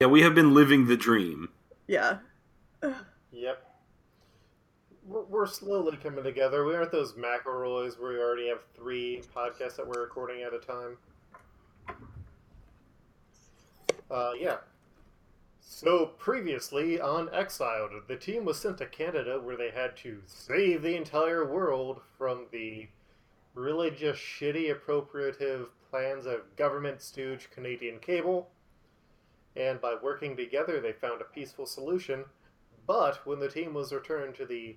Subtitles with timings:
[0.00, 1.48] Yeah, we have been living the dream.
[1.88, 2.18] Yeah.
[3.32, 3.64] Yep.
[5.04, 6.64] We're, we're slowly coming together.
[6.64, 10.60] We aren't those McElroys where we already have three podcasts that we're recording at a
[10.60, 10.98] time.
[14.08, 14.58] Uh, yeah.
[15.60, 20.82] So previously on Exiled, the team was sent to Canada where they had to save
[20.82, 22.86] the entire world from the
[23.54, 28.48] really just shitty appropriative plans of government stooge Canadian cable.
[29.58, 32.24] And by working together, they found a peaceful solution.
[32.86, 34.76] But when the team was returned to the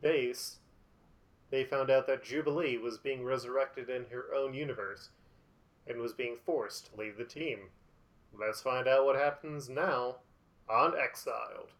[0.00, 0.58] base,
[1.50, 5.10] they found out that Jubilee was being resurrected in her own universe
[5.86, 7.68] and was being forced to leave the team.
[8.36, 10.16] Let's find out what happens now
[10.68, 11.70] on Exiled.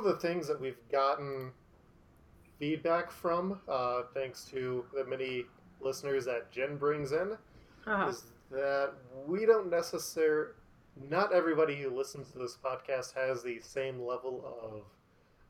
[0.00, 1.52] Of the things that we've gotten
[2.58, 5.44] feedback from, uh, thanks to the many
[5.80, 7.36] listeners that Jen brings in,
[7.86, 8.08] Uh-huh.
[8.08, 8.92] is that
[9.26, 10.52] we don't necessarily,
[11.08, 14.82] not everybody who listens to this podcast has the same level of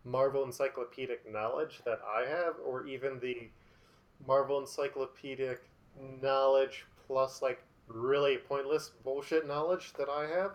[0.05, 3.51] Marvel encyclopedic knowledge that I have, or even the
[4.27, 5.62] Marvel encyclopedic
[6.23, 10.53] knowledge plus like really pointless bullshit knowledge that I have.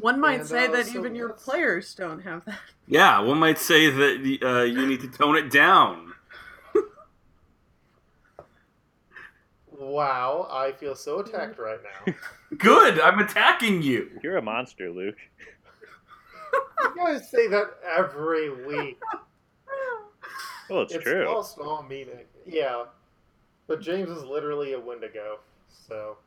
[0.00, 2.58] One might And, say uh, that so even your players don't have that.
[2.86, 6.12] Yeah, one might say that uh, you need to tone it down.
[9.70, 12.12] Wow, I feel so attacked right now.
[12.58, 14.10] Good, I'm attacking you.
[14.22, 15.16] You're a monster, Luke.
[16.52, 18.98] You guys say that every week.
[20.70, 21.24] Well, it's, it's true.
[21.24, 22.26] lost all meaning.
[22.44, 22.84] Yeah,
[23.68, 25.38] but James is literally a Wendigo.
[25.88, 26.18] So,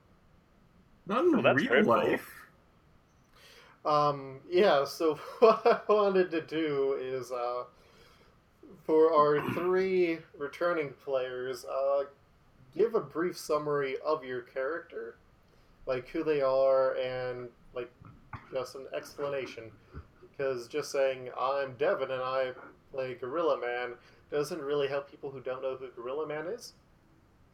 [1.05, 1.93] Not in Well, that's real hurtful.
[1.93, 2.27] life.
[3.85, 4.83] Um, yeah.
[4.85, 7.63] So what I wanted to do is, uh,
[8.83, 12.03] for our three returning players, uh,
[12.75, 15.17] give a brief summary of your character,
[15.85, 17.91] like who they are, and like
[18.51, 19.71] just an explanation.
[20.31, 22.51] Because just saying I'm Devin and I
[22.91, 23.93] play Gorilla Man
[24.31, 26.73] doesn't really help people who don't know who Gorilla Man is.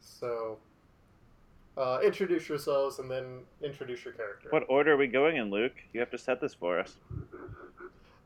[0.00, 0.58] So,
[1.78, 4.48] uh, introduce yourselves and then introduce your character.
[4.50, 5.74] What order are we going in, Luke?
[5.92, 6.96] You have to set this for us.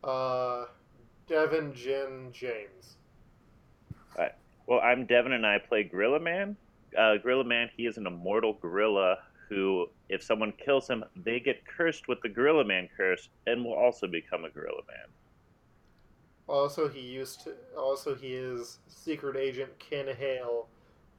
[0.02, 0.64] Uh,
[1.28, 2.96] Devin, Jin, James.
[4.16, 4.32] All right.
[4.66, 6.56] Well, I'm Devin, and I play Gorilla Man.
[6.98, 9.18] Uh, gorilla Man, he is an immortal gorilla
[9.48, 13.74] who, if someone kills him, they get cursed with the Gorilla Man curse and will
[13.74, 15.06] also become a Gorilla Man.
[16.48, 17.52] Also, he used to.
[17.76, 20.68] Also, he is secret agent Ken Hale,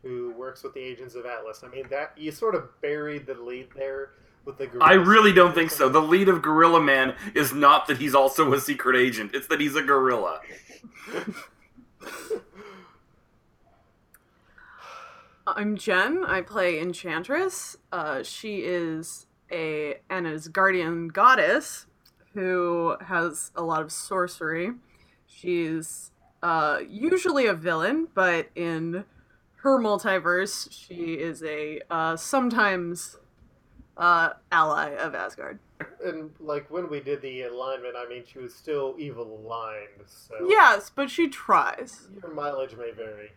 [0.04, 1.64] who works with the agents of Atlas.
[1.64, 4.12] I mean, that you sort of buried the lead there
[4.46, 4.70] with the.
[4.82, 5.90] I really don't think so.
[5.90, 9.60] The lead of Gorilla Man is not that he's also a secret agent, it's that
[9.60, 10.42] he's a gorilla.
[15.46, 16.24] I'm Jen.
[16.26, 17.76] I play Enchantress.
[17.92, 21.86] Uh, she is a an guardian goddess
[22.34, 24.72] who has a lot of sorcery.
[25.28, 29.04] She's uh, usually a villain, but in
[29.64, 33.18] her multiverse, she is a uh, sometimes
[33.96, 35.58] uh, ally of Asgard.
[36.04, 40.04] and like when we did the alignment, I mean, she was still evil aligned.
[40.06, 42.10] So Yes, but she tries.
[42.22, 43.32] your mileage may vary.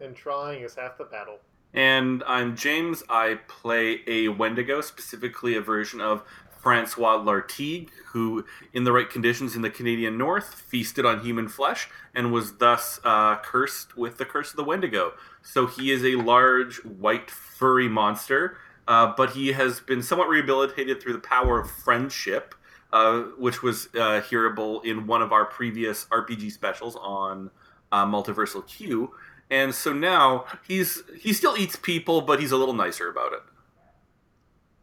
[0.00, 1.38] And trying is half the battle.
[1.72, 3.02] And I'm James.
[3.08, 6.22] I play a Wendigo, specifically a version of
[6.60, 11.88] Francois Lartigue, who, in the right conditions in the Canadian North, feasted on human flesh
[12.14, 15.12] and was thus uh, cursed with the curse of the Wendigo.
[15.42, 21.00] So he is a large, white, furry monster, uh, but he has been somewhat rehabilitated
[21.00, 22.54] through the power of friendship,
[22.92, 27.50] uh, which was uh, hearable in one of our previous RPG specials on
[27.92, 29.12] uh, Multiversal Q.
[29.50, 33.40] And so now he's he still eats people, but he's a little nicer about it.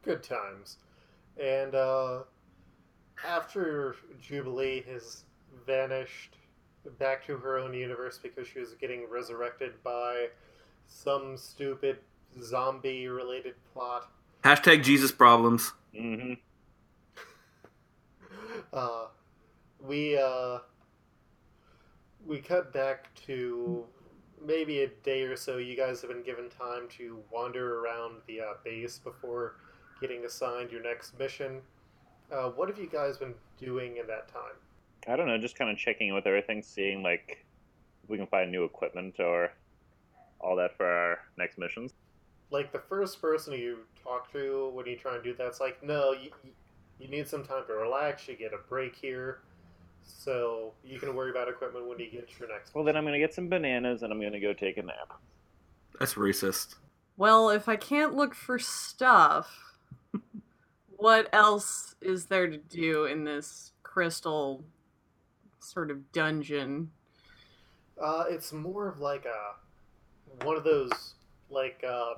[0.04, 0.78] Good times.
[1.42, 2.24] And uh,
[3.26, 5.24] after Jubilee has
[5.66, 6.38] vanished
[7.00, 10.28] back to her own universe because she was getting resurrected by
[10.88, 11.98] some stupid
[12.42, 14.10] zombie related plot,
[14.44, 15.74] Hashtag Jesus problems.
[15.96, 16.34] hmm
[18.74, 19.06] uh,
[19.82, 20.60] we uh,
[22.26, 23.86] we cut back to
[24.46, 25.58] maybe a day or so.
[25.58, 29.56] You guys have been given time to wander around the uh, base before
[30.00, 31.62] getting assigned your next mission.
[32.32, 34.56] Uh, what have you guys been doing in that time?
[35.08, 37.46] I don't know, just kind of checking in with everything, seeing like
[38.04, 39.52] if we can find new equipment or
[40.40, 41.94] all that for our next missions.
[42.52, 46.14] Like the first person you talk to when you try and do that's like, no,
[46.14, 46.32] you,
[47.00, 48.28] you need some time to relax.
[48.28, 49.40] You get a break here,
[50.04, 52.74] so you can worry about equipment when you get your next.
[52.74, 55.20] Well, then I'm gonna get some bananas and I'm gonna go take a nap.
[56.00, 56.76] That's racist.
[57.18, 59.75] Well, if I can't look for stuff,
[60.98, 64.64] what else is there to do in this crystal
[65.60, 66.92] sort of dungeon?
[68.02, 71.16] Uh, it's more of like a one of those
[71.50, 72.16] like uh,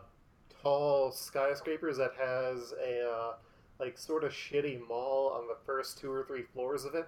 [0.62, 3.34] tall skyscrapers that has a uh,
[3.80, 7.08] like sort of shitty mall on the first two or three floors of it.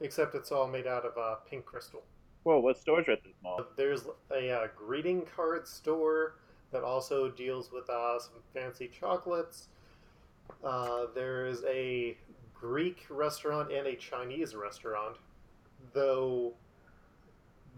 [0.00, 2.02] Except it's all made out of uh, pink crystal.
[2.42, 3.64] Whoa, what stores are at this mall?
[3.76, 6.34] There's a uh, greeting card store
[6.74, 9.68] that also deals with uh, some fancy chocolates.
[10.62, 12.18] Uh, there's a
[12.52, 15.16] Greek restaurant and a Chinese restaurant,
[15.92, 16.52] though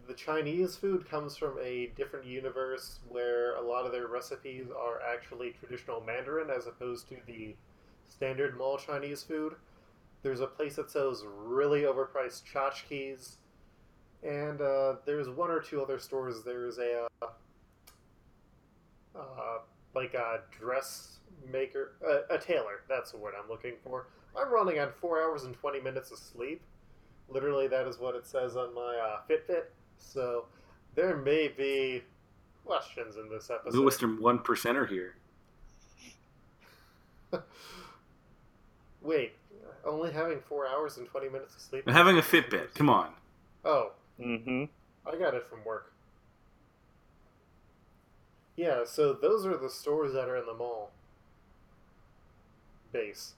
[0.09, 5.03] the Chinese food comes from a different universe where a lot of their recipes are
[5.03, 7.55] actually traditional Mandarin as opposed to the
[8.09, 9.57] standard mall Chinese food.
[10.23, 13.37] There's a place that sells really overpriced tchotchkes,
[14.23, 16.43] and uh, there's one or two other stores.
[16.45, 17.27] There's a uh,
[19.19, 19.59] uh,
[19.95, 22.83] like a dressmaker, uh, a tailor.
[22.89, 24.07] That's the word I'm looking for.
[24.37, 26.61] I'm running on four hours and twenty minutes of sleep.
[27.29, 29.65] Literally, that is what it says on my uh, Fitbit.
[29.99, 30.45] So
[30.95, 32.03] there may be
[32.65, 33.79] questions in this episode.
[33.79, 35.15] Lewiston one percenter here.
[39.03, 39.33] Wait,
[39.85, 41.85] only having four hours and twenty minutes of sleep.
[41.87, 42.75] I'm having a Fitbit.
[42.75, 43.11] Come on.
[43.65, 44.65] Oh, Mm-hmm.
[45.07, 45.93] I got it from work.
[48.57, 50.91] Yeah, so those are the stores that are in the mall.
[52.93, 53.35] Base.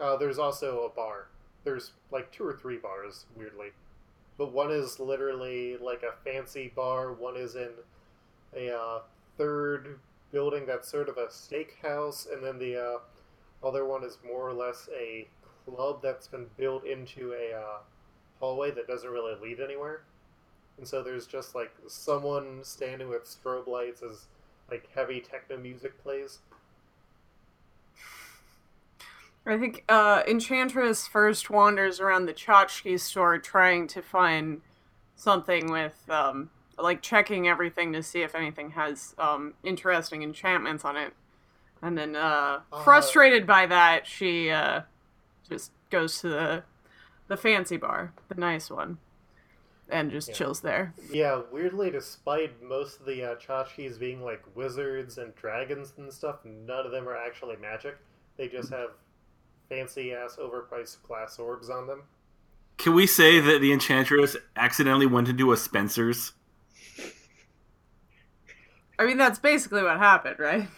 [0.00, 1.28] Uh, there's also a bar.
[1.64, 3.68] There's like two or three bars, weirdly.
[4.36, 7.70] But one is literally like a fancy bar, one is in
[8.56, 9.00] a uh,
[9.36, 9.98] third
[10.30, 14.54] building that's sort of a steakhouse, and then the uh, other one is more or
[14.54, 15.28] less a
[15.66, 17.78] club that's been built into a uh,
[18.40, 20.02] hallway that doesn't really lead anywhere.
[20.78, 24.26] And so there's just like someone standing with strobe lights as
[24.70, 26.38] like heavy techno music plays.
[29.46, 34.60] I think uh, Enchantress first wanders around the tchotchke store trying to find
[35.16, 40.96] something with, um, like, checking everything to see if anything has um, interesting enchantments on
[40.96, 41.14] it.
[41.80, 44.82] And then, uh, Uh, frustrated by that, she uh,
[45.48, 46.62] just goes to the
[47.28, 48.98] the fancy bar, the nice one,
[49.90, 50.34] and just Yeah.
[50.34, 50.94] chills there.
[51.10, 56.44] Yeah, weirdly, despite most of the uh, tchotchkes being like wizards and dragons and stuff,
[56.44, 57.96] none of them are actually magic.
[58.36, 58.90] They just have
[59.68, 62.02] fancy ass overpriced glass orbs on them.
[62.76, 66.32] Can we say that the Enchantress accidentally went into a Spencer's?
[68.98, 70.68] I mean, that's basically what happened, right?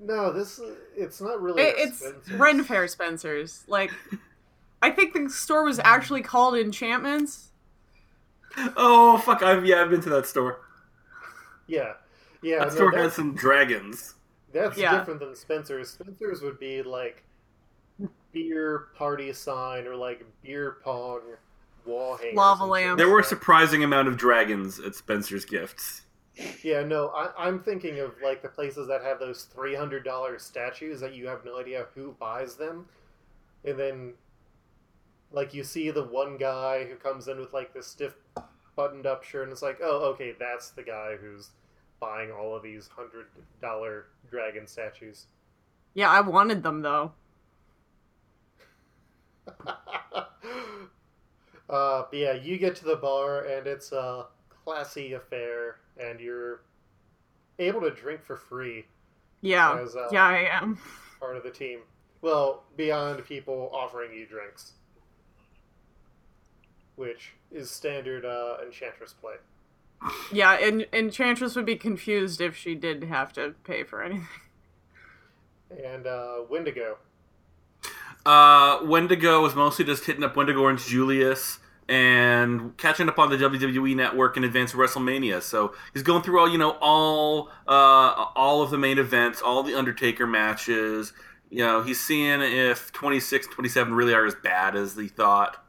[0.00, 0.60] No, this
[0.96, 1.62] it's not really.
[1.62, 2.32] It, a it's Spencer's.
[2.38, 3.64] Ren Fair Spencer's.
[3.68, 3.90] Like,
[4.82, 7.50] I think the store was actually called Enchantments.
[8.76, 9.42] Oh fuck!
[9.42, 10.60] I've yeah, I've been to that store.
[11.66, 11.94] Yeah,
[12.42, 12.60] yeah.
[12.60, 14.14] That no, store has some dragons.
[14.52, 14.98] that's Yeah.
[14.98, 15.90] different than Spencer's.
[15.90, 17.24] Spencer's would be like
[18.32, 21.20] beer party sign or like beer pong
[21.84, 22.34] wall hangers.
[22.36, 22.98] Lava and lamp.
[22.98, 26.02] There were a surprising amount of dragons at Spencer's Gifts.
[26.64, 30.38] Yeah, no, I, I'm thinking of like the places that have those three hundred dollar
[30.38, 32.86] statues that you have no idea who buys them,
[33.64, 34.14] and then
[35.34, 38.14] like you see the one guy who comes in with like this stiff
[38.76, 41.50] buttoned up shirt, and it's like, oh, okay, that's the guy who's
[42.00, 43.26] buying all of these hundred
[43.60, 45.26] dollar dragon statues.
[45.94, 47.12] Yeah, I wanted them though.
[49.66, 49.74] uh,
[51.68, 54.26] but yeah, you get to the bar and it's a
[54.64, 56.62] classy affair, and you're
[57.58, 58.84] able to drink for free
[59.42, 60.78] Yeah, As, uh, yeah, I am.
[61.20, 61.80] part of the team.
[62.22, 64.72] Well, beyond people offering you drinks,
[66.96, 69.34] which is standard uh, Enchantress play.
[70.32, 74.28] Yeah, and Enchantress would be confused if she did have to pay for anything.
[75.82, 76.98] And uh, Wendigo.
[78.24, 81.58] Uh, Wendigo was mostly just hitting up Wendigo and Julius
[81.88, 85.42] and catching up on the WWE Network in advance of WrestleMania.
[85.42, 89.62] So he's going through all you know all uh, all of the main events, all
[89.62, 91.12] the Undertaker matches.
[91.50, 95.63] You know, he's seeing if 26, 27 really are as bad as he thought.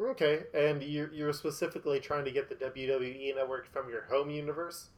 [0.00, 4.88] Okay, and you you're specifically trying to get the WWE network from your home universe.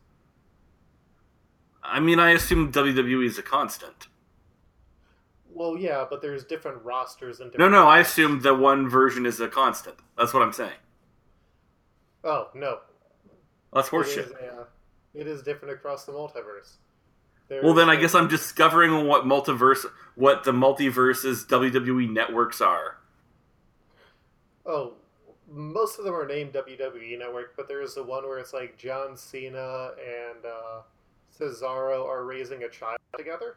[1.83, 4.07] I mean, I assume WWE is a constant.
[5.53, 9.27] Well, yeah, but there's different rosters and different no, no, I assume the one version
[9.27, 9.97] is a constant.
[10.17, 10.79] That's what I'm saying.
[12.25, 12.79] Oh no,
[13.73, 14.33] That's it is, horseshit.
[14.61, 14.65] uh,
[15.15, 16.77] it is different across the multiverse.
[17.63, 22.97] Well, then I guess I'm discovering what multiverse, what the multiverses WWE networks are.
[24.67, 24.95] Oh,
[25.51, 28.79] most of them are named WWE Network, but there is the one where it's like
[28.79, 30.83] John Cena and uh,
[31.37, 33.57] Cesaro are raising a child together,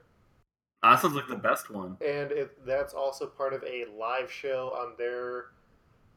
[0.84, 1.98] Ah, That sounds like the best one.
[2.06, 5.46] and it, that's also part of a live show on their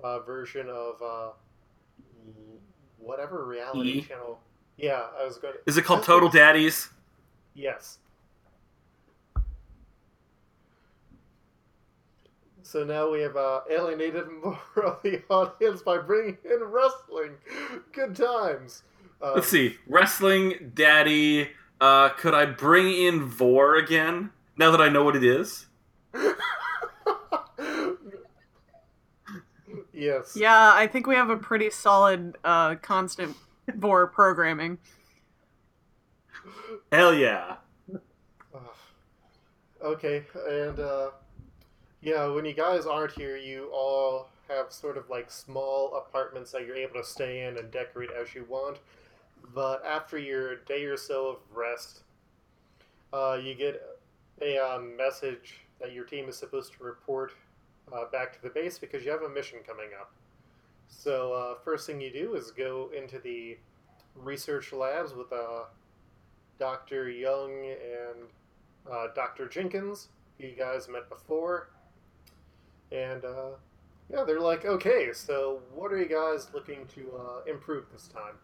[0.02, 1.28] uh, version of uh,
[2.99, 4.00] whatever reality E?
[4.02, 4.40] channel.
[4.76, 5.61] Yeah, I was going to.
[5.66, 6.88] Is it called Total Daddies?
[7.54, 7.99] Yes.
[12.68, 17.30] So now we have uh, alienated more of the audience by bringing in wrestling.
[17.92, 18.82] Good times.
[19.22, 19.78] Um, Let's see.
[19.87, 21.48] Wrestling Daddy.
[21.80, 24.32] Uh, could I bring in Vor again?
[24.58, 25.64] Now that I know what it is?
[29.94, 30.37] yes.
[30.37, 33.34] Yeah, I think we have a pretty solid uh, constant
[33.76, 34.76] vor programming.
[36.92, 37.56] Hell yeah.
[39.82, 41.10] Okay, and uh,
[42.00, 46.67] yeah, when you guys aren't here, you all have sort of like small apartments that
[46.67, 48.78] you're able to stay in and decorate as you want.
[49.55, 52.02] But after your day or so of rest,
[53.12, 53.83] uh, you get
[54.40, 57.33] a uh, message that your team is supposed to report
[57.93, 60.12] uh, back to the base because you have a mission coming up.
[60.88, 63.59] So uh, first thing you do is go into the
[64.14, 65.64] research labs with uh,
[66.59, 67.11] Dr.
[67.11, 68.28] Young and
[68.90, 69.49] uh, Dr.
[69.49, 71.69] Jenkins, who you guys met before.
[72.92, 73.50] And uh,
[74.11, 78.35] yeah, they're like, okay, so what are you guys looking to uh, improve this time?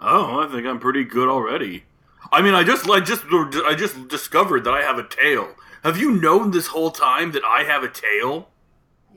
[0.00, 1.84] Oh, I think I'm pretty good already.
[2.32, 5.54] I mean, I just, I just, I just discovered that I have a tail.
[5.82, 8.48] Have you known this whole time that I have a tail?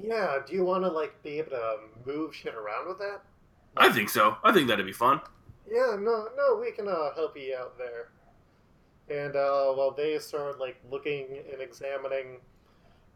[0.01, 3.22] Yeah, do you want to like be able to move shit around with that?
[3.75, 4.38] I think so.
[4.44, 5.22] I think that'd be fun.
[5.70, 8.10] Yeah, no, no, we can uh, help you out there.
[9.10, 12.38] And uh, while they start like looking and examining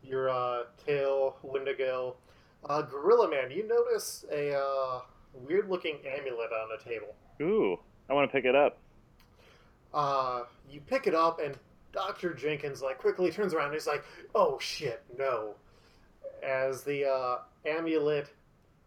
[0.04, 2.16] your uh, tail, Wendigo,
[2.70, 5.02] uh, Gorilla Man, you notice a uh,
[5.34, 7.16] weird-looking amulet on the table.
[7.42, 7.80] Ooh,
[8.10, 8.78] I want to pick it up.
[9.94, 11.58] Uh, you pick it up, and
[11.92, 13.66] Doctor Jenkins like quickly turns around.
[13.68, 15.56] and He's like, "Oh shit, no!"
[16.42, 18.30] As the uh, amulet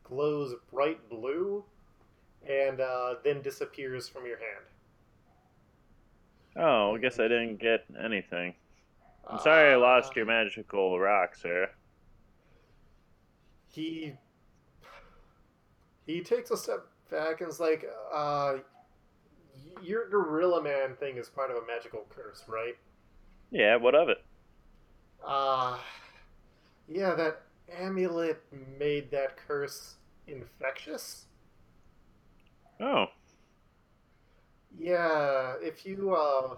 [0.05, 1.65] glows bright blue,
[2.49, 4.65] and uh, then disappears from your hand.
[6.57, 8.55] Oh, I guess I didn't get anything.
[9.29, 11.71] I'm sorry I Uh, lost your magical rock, sir.
[13.69, 14.17] he
[16.07, 18.59] he takes a step back and is like, uh,
[19.83, 22.77] your Gorilla Man thing is part of a magical curse, right?
[23.51, 24.19] Yeah, what of it?
[25.25, 25.79] Uh,
[26.89, 28.43] yeah, that amulet
[28.79, 31.27] made that curse infectious.
[32.81, 33.07] Oh,
[34.79, 36.57] Yeah, if you uh,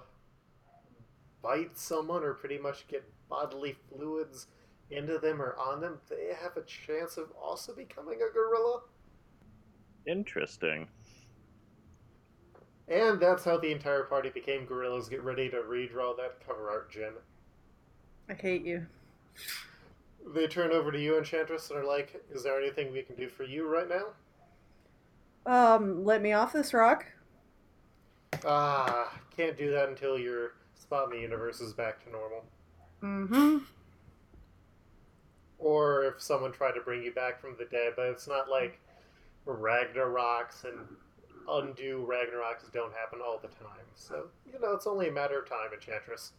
[1.49, 4.49] bite someone or pretty much get bodily fluids
[4.91, 8.83] into them or on them, they have a chance of also becoming a gorilla.
[10.07, 10.87] interesting.
[12.87, 15.09] And that's how the entire party became gorillas.
[15.09, 17.15] Get ready to redraw that cover art, Jim.
[18.29, 18.87] I hate you.
[20.35, 23.29] They turn over to you, Enchantress, and are like, Is there anything we can do
[23.29, 24.07] for you right now?
[25.47, 27.07] Um, let me off this rock.
[28.45, 30.53] Ah, can't do that until your
[30.89, 32.45] spot in the universe is back to normal.
[33.03, 33.59] Mm-hmm.
[35.59, 38.81] Or if someone tried to bring you back from the dead, but it's not like
[39.47, 40.79] Ragnaroks and
[41.47, 43.85] undo Ragnaroks don't happen all the time.
[43.97, 46.33] So, you know, it's only a matter of time, Enchantress.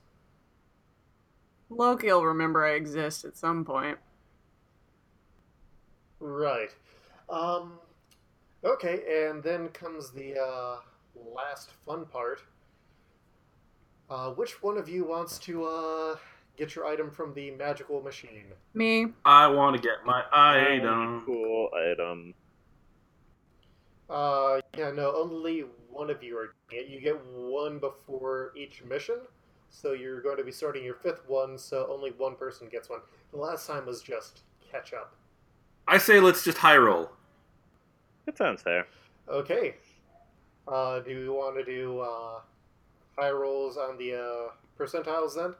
[1.69, 3.99] Loki'll remember I exist at some point.
[6.19, 6.73] Right.
[7.29, 7.73] Um,
[8.65, 10.77] okay, and then comes the uh,
[11.35, 12.41] last fun part.
[14.09, 16.15] Uh, which one of you wants to uh,
[16.57, 18.45] get your item from the magical machine?
[18.73, 19.07] Me.
[19.23, 21.23] I want to get my item.
[21.25, 22.33] Cool item.
[24.09, 26.89] Uh, yeah, no, only one of you are doing it.
[26.89, 29.17] You get one before each mission,
[29.69, 33.01] so you're going to be starting your fifth one, so only one person gets one.
[33.31, 35.15] The last time was just catch up.
[35.87, 37.11] I say let's just high roll.
[38.25, 38.87] That sounds fair.
[39.27, 39.75] Okay.
[40.67, 42.39] Uh, do we want to do uh,
[43.19, 45.53] high rolls on the uh, percentiles then?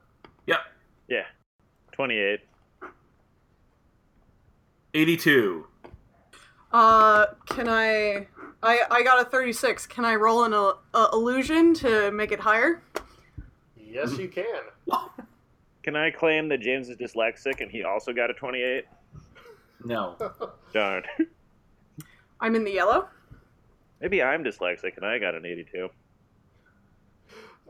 [0.48, 0.60] Yep.
[1.08, 1.26] Yeah.
[1.92, 2.40] 28.
[4.94, 5.68] 82.
[6.72, 8.28] Uh, can I?
[8.62, 9.88] I I got a thirty-six.
[9.88, 12.82] Can I roll an uh, uh, illusion to make it higher?
[13.78, 14.62] Yes, you can.
[15.82, 18.86] Can I claim that James is dyslexic and he also got a 28?
[19.86, 20.18] No.
[20.74, 21.04] Darn.
[22.40, 23.08] I'm in the yellow.
[24.02, 25.90] Maybe I'm dyslexic and I got an 82.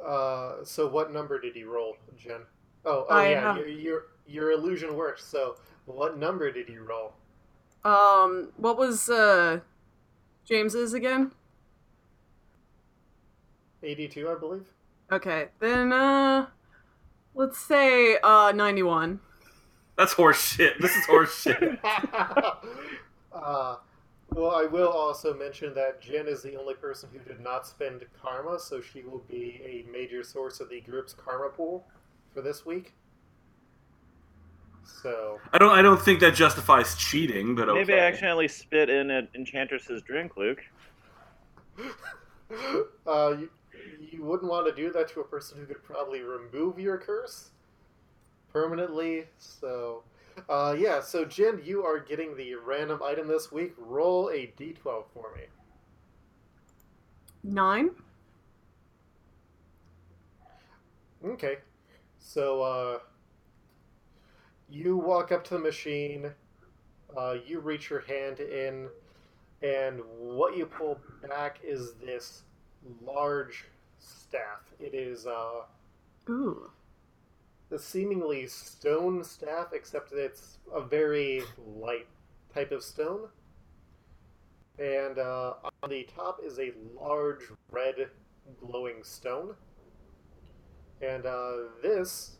[0.05, 2.41] Uh, so what number did he roll, Jen?
[2.85, 5.25] Oh, oh I yeah, have- your, your your illusion works.
[5.25, 7.13] So what number did he roll?
[7.83, 9.59] Um, what was uh
[10.45, 11.31] James's again?
[13.83, 14.65] Eighty-two, I believe.
[15.11, 16.47] Okay, then uh,
[17.33, 19.19] let's say uh ninety-one.
[19.97, 20.79] That's horse shit.
[20.81, 21.79] This is horse shit.
[23.33, 23.75] uh,
[24.31, 28.05] well, I will also mention that Jen is the only person who did not spend
[28.21, 31.85] karma, so she will be a major source of the group's karma pool
[32.33, 32.93] for this week.
[35.01, 35.71] So, I don't.
[35.71, 37.79] I don't think that justifies cheating, but okay.
[37.79, 40.63] Maybe I accidentally spit in an Enchantress's drink, Luke.
[43.07, 43.49] uh, you,
[43.99, 47.51] you wouldn't want to do that to a person who could probably remove your curse
[48.51, 49.25] permanently.
[49.37, 50.03] So,
[50.47, 51.01] uh, yeah.
[51.01, 53.73] So, Jen, you are getting the random item this week.
[53.77, 55.43] Roll a d12 for me.
[57.43, 57.91] Nine.
[61.25, 61.57] Okay.
[62.19, 62.99] So, uh,
[64.69, 66.31] you walk up to the machine,
[67.17, 68.87] uh, you reach your hand in,
[69.61, 72.43] and what you pull back is this
[73.03, 73.65] large
[73.99, 74.61] staff.
[74.79, 75.63] It is uh,
[76.29, 76.69] Ooh.
[77.69, 82.07] The seemingly stone staff, except that it's a very light
[82.53, 83.27] type of stone.
[84.79, 88.09] And uh, on the top is a large red
[88.59, 89.55] glowing stone.
[91.01, 91.51] And uh,
[91.83, 92.37] this,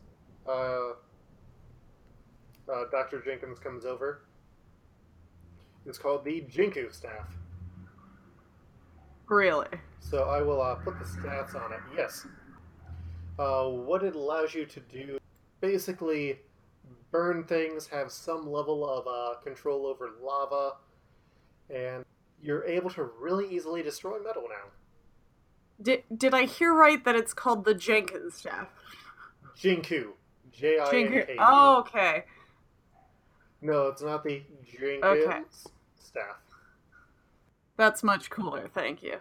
[0.48, 0.90] uh,
[2.68, 3.22] uh, Dr.
[3.24, 4.22] Jenkins comes over.
[5.86, 7.28] It's called the Jinku staff.
[9.28, 9.68] Really?
[10.00, 11.80] So I will uh, put the stats on it.
[11.96, 12.26] Yes.
[13.38, 15.19] Uh, what it allows you to do,
[15.60, 16.40] basically,
[17.10, 20.76] burn things, have some level of uh, control over lava,
[21.68, 22.04] and
[22.42, 24.70] you're able to really easily destroy metal now.
[25.82, 28.68] Did did I hear right that it's called the Jenkins staff?
[29.58, 30.08] Jinku.
[30.52, 31.36] J I N K.
[31.38, 32.24] Oh, okay.
[33.62, 35.40] No, it's not the Jenkins Okay.
[35.98, 36.36] staff.
[37.76, 38.68] That's much cooler.
[38.72, 39.18] Thank you.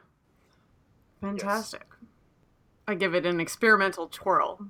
[1.22, 1.86] Fantastic.
[2.88, 4.70] I give it an experimental twirl.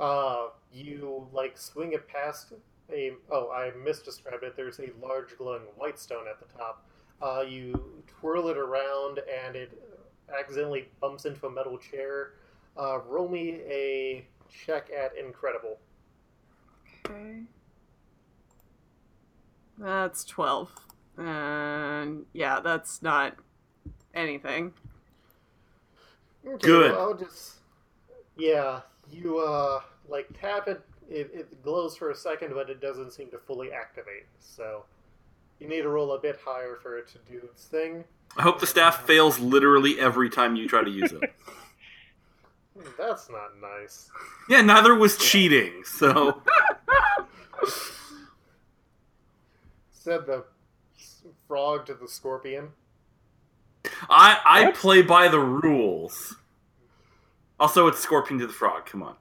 [0.00, 2.52] Uh, you like swing it past
[2.92, 3.12] a.
[3.30, 4.56] Oh, I misdescribed it.
[4.56, 6.84] There's a large glowing white stone at the top.
[7.22, 9.80] Uh, you twirl it around, and it
[10.36, 12.32] accidentally bumps into a metal chair.
[12.76, 14.26] Uh, roll me a
[14.66, 15.78] check at incredible.
[17.06, 17.42] Okay.
[19.78, 20.72] That's 12.
[21.18, 23.36] And yeah, that's not
[24.14, 24.72] anything.
[26.46, 26.92] Okay, Good.
[26.92, 27.54] well, I'll just.
[28.36, 30.80] Yeah, you uh like tap it.
[31.08, 34.24] It, it glows for a second, but it doesn't seem to fully activate.
[34.40, 34.84] So
[35.60, 38.04] you need to roll a bit higher for it to do its thing.
[38.38, 41.20] I hope the staff fails literally every time you try to use it.
[42.76, 44.10] Hmm, That's not nice.
[44.48, 45.84] yeah, neither was cheating.
[45.84, 46.42] So
[49.90, 50.44] Said the
[51.48, 52.70] frog to the scorpion.
[54.10, 54.74] I I What?
[54.74, 56.36] play by the rules.
[57.60, 58.86] Also, it's Scorpion to the Frog.
[58.86, 59.16] Come on.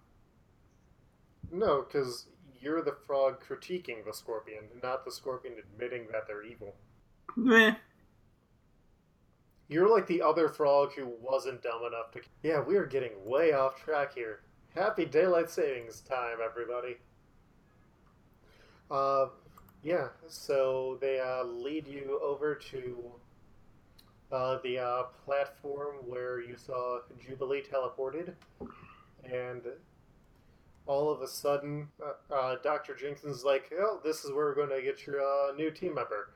[1.52, 2.26] No, because
[2.60, 6.74] you're the frog critiquing the scorpion, not the scorpion admitting that they're evil.
[7.36, 7.76] Meh.
[9.68, 12.22] You're like the other frog who wasn't dumb enough to.
[12.42, 14.42] Yeah, we are getting way off track here.
[14.76, 16.98] Happy daylight savings time, everybody.
[18.90, 19.28] Uh,
[19.84, 20.08] yeah.
[20.28, 22.98] So they uh, lead you over to
[24.34, 28.34] uh, the uh, platform where you saw Jubilee teleported,
[29.24, 29.62] and
[30.88, 32.56] all of a sudden, uh, uh,
[33.00, 35.96] Jenkins is like, "Oh, this is where we're going to get your uh, new team
[35.96, 36.32] member,"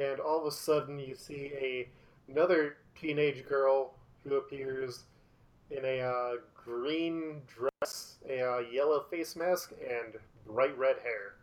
[0.00, 1.88] and all of a sudden you see a
[2.30, 5.04] another teenage girl who appears
[5.70, 10.14] in a uh, green dress, a yellow face mask, and
[10.46, 11.34] bright red hair.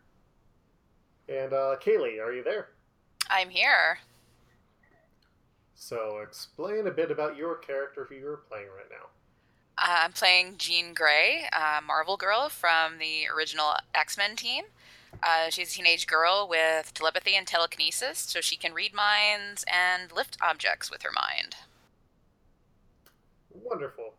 [1.28, 2.70] And Kaylee, are you there?
[3.28, 3.98] I'm here.
[5.80, 9.06] So explain a bit about your character who you're playing right now.
[9.78, 11.48] Uh, I'm playing Jean Grey,
[11.86, 14.64] Marvel girl from the original X Men team.
[15.22, 20.12] Uh, she's a teenage girl with telepathy and telekinesis, so she can read minds and
[20.12, 21.56] lift objects with her mind.
[23.50, 24.12] Wonderful.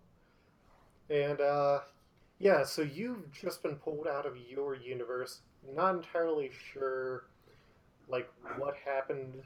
[1.12, 1.82] And uh,
[2.40, 5.42] yeah, so you've just been pulled out of your universe.
[5.76, 7.26] Not entirely sure
[8.10, 9.44] like what happened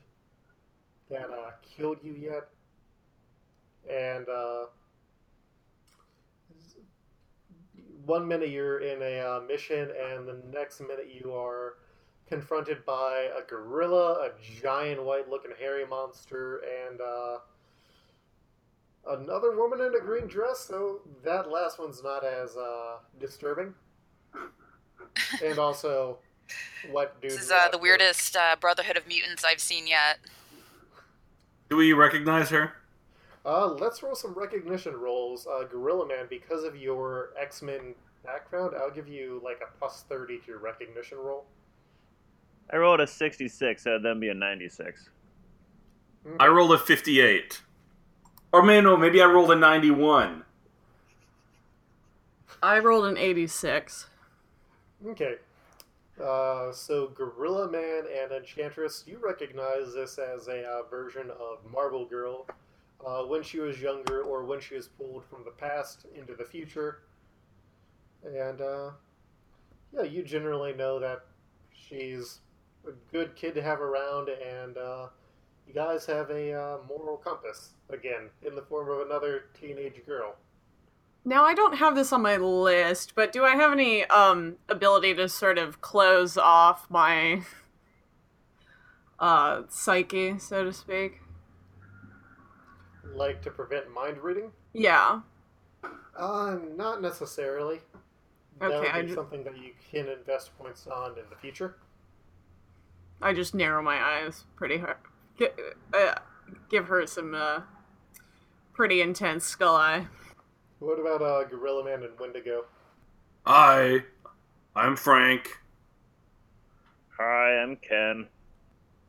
[1.09, 2.47] that uh, killed you yet,
[3.89, 4.65] and uh,
[8.05, 11.75] one minute you're in a uh, mission, and the next minute you are
[12.27, 17.37] confronted by a gorilla, a giant white-looking hairy monster, and uh,
[19.07, 20.59] another woman in a green dress.
[20.59, 23.73] So that last one's not as uh, disturbing.
[25.43, 26.17] And also,
[26.91, 27.31] what dude?
[27.31, 30.19] This is uh, the weirdest uh, Brotherhood of Mutants I've seen yet.
[31.69, 32.73] Do we recognize her?
[33.45, 35.47] Uh, let's roll some recognition rolls.
[35.47, 40.03] Uh, Gorilla Man, because of your X Men background, I'll give you like a plus
[40.09, 41.45] 30 to your recognition roll.
[42.71, 45.09] I rolled a 66, so that'd then be a 96.
[46.39, 47.61] I rolled a 58.
[48.51, 50.43] Or man, no, maybe I rolled a 91.
[52.63, 54.07] I rolled an 86.
[55.07, 55.35] Okay.
[56.21, 62.05] Uh, so Gorilla Man and Enchantress, you recognize this as a uh, version of Marvel
[62.05, 62.47] Girl
[63.05, 66.45] uh, when she was younger or when she was pulled from the past into the
[66.45, 66.99] future.
[68.23, 68.91] And uh,
[69.93, 71.25] yeah, you generally know that
[71.73, 72.39] she's
[72.87, 75.07] a good kid to have around, and uh,
[75.67, 80.35] you guys have a moral compass again in the form of another teenage girl.
[81.27, 85.15] Now I don't have this on my list, but do I have any um ability
[85.15, 87.41] to sort of close off my
[89.19, 91.21] uh psyche, so to speak?
[93.15, 94.51] Like to prevent mind reading?
[94.73, 95.21] Yeah.
[96.17, 97.81] Uh, not necessarily.
[98.59, 101.75] That Okay, would be ju- something that you can invest points on in the future.
[103.21, 104.97] I just narrow my eyes pretty hard.
[105.39, 105.47] G-
[105.93, 106.15] uh,
[106.69, 107.61] give her some uh
[108.73, 110.07] pretty intense skull eye.
[110.79, 112.65] What about uh, Gorilla Man and Wendigo?
[113.45, 113.99] Hi,
[114.75, 115.49] I'm Frank.
[117.17, 118.27] Hi, I'm Ken.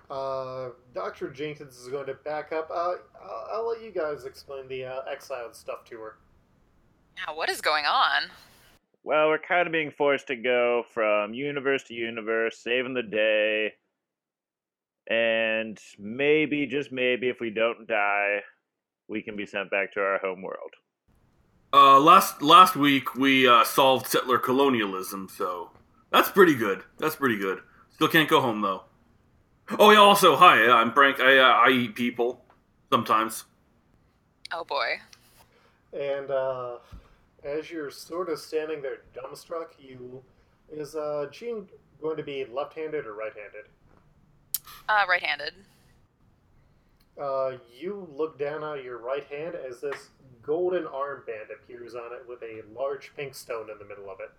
[0.09, 1.31] Uh, Dr.
[1.31, 2.70] Jenkins is going to back up.
[2.70, 6.18] Uh, I'll, I'll let you guys explain the uh, exiled stuff to her.
[7.26, 8.31] Now, what is going on?
[9.02, 13.72] Well, we're kind of being forced to go from universe to universe, saving the day.
[15.09, 18.40] And maybe, just maybe, if we don't die,
[19.09, 20.70] we can be sent back to our home world.
[21.76, 25.70] Uh, last last week we uh, solved settler colonialism, so
[26.10, 26.82] that's pretty good.
[26.96, 27.60] That's pretty good.
[27.92, 28.84] Still can't go home though.
[29.78, 29.98] Oh yeah.
[29.98, 30.70] Also, hi.
[30.70, 31.20] I'm Frank.
[31.20, 32.40] I uh, I eat people
[32.88, 33.44] sometimes.
[34.52, 35.00] Oh boy.
[35.92, 36.76] And uh,
[37.44, 40.22] as you're sort of standing there dumbstruck, you
[40.72, 41.68] is uh, Jean
[42.00, 43.66] going to be left-handed or right-handed?
[44.88, 45.52] Uh, right-handed.
[47.20, 50.11] Uh, you look down at your right hand as this
[50.42, 54.31] golden armband appears on it with a large pink stone in the middle of it.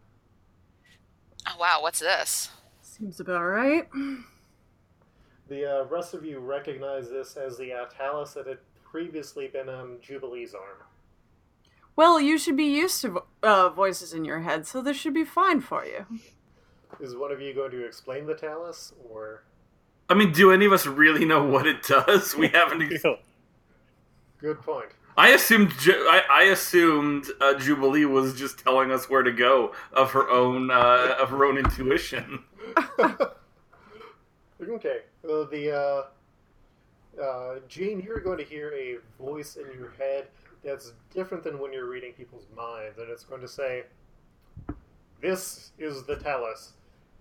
[1.48, 2.50] Oh wow, what's this?
[2.82, 3.88] Seems about right.
[5.50, 9.70] The uh, rest of you recognize this as the uh, Tallus that had previously been
[9.70, 10.84] on Jubilee's arm.
[11.96, 15.14] Well, you should be used to vo- uh, voices in your head, so this should
[15.14, 16.06] be fine for you.
[17.00, 19.44] Is one of you going to explain the Tallus, or
[20.10, 22.36] I mean, do any of us really know what it does?
[22.36, 22.82] We haven't.
[22.82, 23.04] Ex-
[24.38, 24.90] good point?
[25.18, 25.78] I assumed.
[25.80, 30.30] Ju- I, I assumed uh, Jubilee was just telling us where to go of her
[30.30, 32.44] own uh, of her own intuition.
[34.70, 40.28] Okay, well, the uh, uh, Jean, you're going to hear a voice in your head
[40.64, 43.84] that's different than when you're reading people's minds, and it's going to say,
[45.22, 46.72] "This is the Tallus.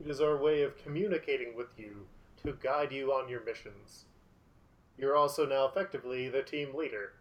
[0.00, 2.06] It is our way of communicating with you
[2.46, 4.04] to guide you on your missions.
[4.98, 7.12] You're also now effectively the team leader.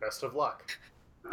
[0.00, 0.78] Best of luck."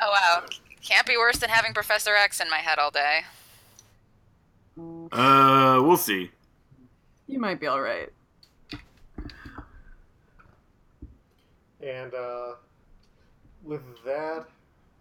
[0.00, 0.44] Oh wow.
[0.82, 3.22] Can't be worse than having Professor X in my head all day.
[5.10, 6.30] Uh, we'll see.
[7.26, 8.10] You might be alright.
[11.82, 12.52] And uh,
[13.64, 14.46] with that,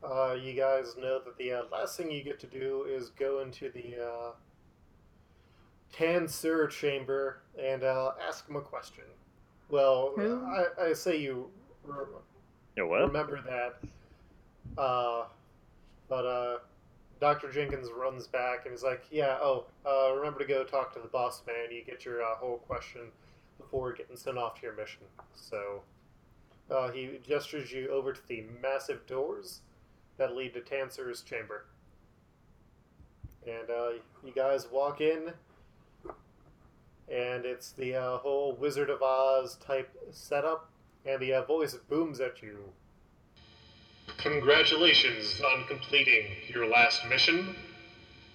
[0.03, 3.41] uh, you guys know that the uh, last thing you get to do is go
[3.41, 3.95] into the
[5.93, 9.03] Tansur chamber and uh, ask him a question.
[9.69, 10.43] Well, Who?
[10.45, 11.49] I, I say you
[11.83, 12.05] re-
[12.75, 13.01] You what?
[13.01, 15.25] remember that, uh,
[16.07, 16.57] but uh,
[17.19, 17.51] Dr.
[17.51, 21.07] Jenkins runs back and is like, "Yeah, oh, uh, remember to go talk to the
[21.07, 21.71] boss man.
[21.75, 23.01] You get your uh, whole question
[23.57, 25.01] before getting sent off to your mission."
[25.35, 25.81] So.
[26.69, 29.61] Uh, he gestures you over to the massive doors
[30.17, 31.63] that lead to Tansur's chamber.
[33.47, 33.89] And uh,
[34.25, 35.31] you guys walk in,
[37.09, 40.69] and it's the uh, whole Wizard of Oz type setup,
[41.05, 42.57] and the uh, voice booms at you.
[44.17, 47.55] Congratulations on completing your last mission.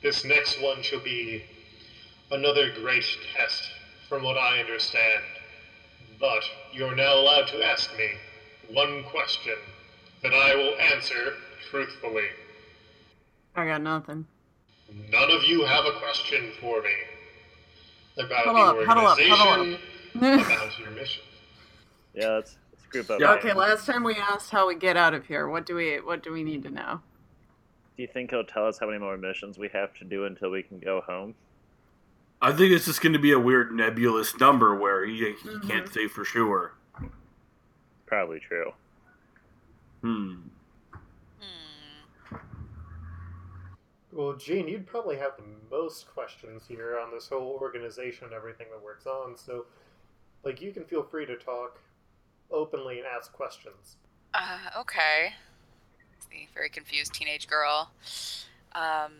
[0.03, 1.45] This next one shall be
[2.31, 3.05] another great
[3.37, 3.63] test,
[4.09, 5.23] from what I understand.
[6.19, 8.09] But you're now allowed to ask me
[8.71, 9.57] one question
[10.23, 11.35] that I will answer
[11.71, 12.29] truthfully.
[13.55, 14.27] I got nothing.
[15.11, 16.93] None of you have a question for me
[18.19, 19.81] about Huddle the up, huddle up, huddle up.
[20.47, 21.23] about your mission.
[22.15, 23.21] Yeah, let's let's group up.
[23.21, 23.33] Yeah.
[23.35, 25.49] okay, last time we asked how we get out of here.
[25.49, 27.01] What do we what do we need to know?
[27.97, 30.51] Do you think he'll tell us how many more missions we have to do until
[30.51, 31.35] we can go home?
[32.41, 35.69] I think it's just going to be a weird nebulous number where he, he Mhm.
[35.69, 36.73] can't say for sure.
[38.07, 38.73] Probably true.
[40.03, 40.35] Hmm.
[44.13, 45.45] Well, Jean, you'd probably have the
[45.75, 49.65] most questions here on this whole organization and everything that works on, so,
[50.45, 51.81] like, you can feel free to talk
[52.51, 53.97] openly and ask questions.
[54.35, 55.33] Uh, okay.
[56.31, 57.91] The very confused teenage girl.
[58.75, 59.13] Um,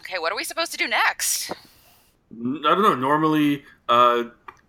[0.00, 1.50] okay, what are we supposed to do next?
[1.50, 2.94] I don't know.
[2.94, 4.24] Normally, uh,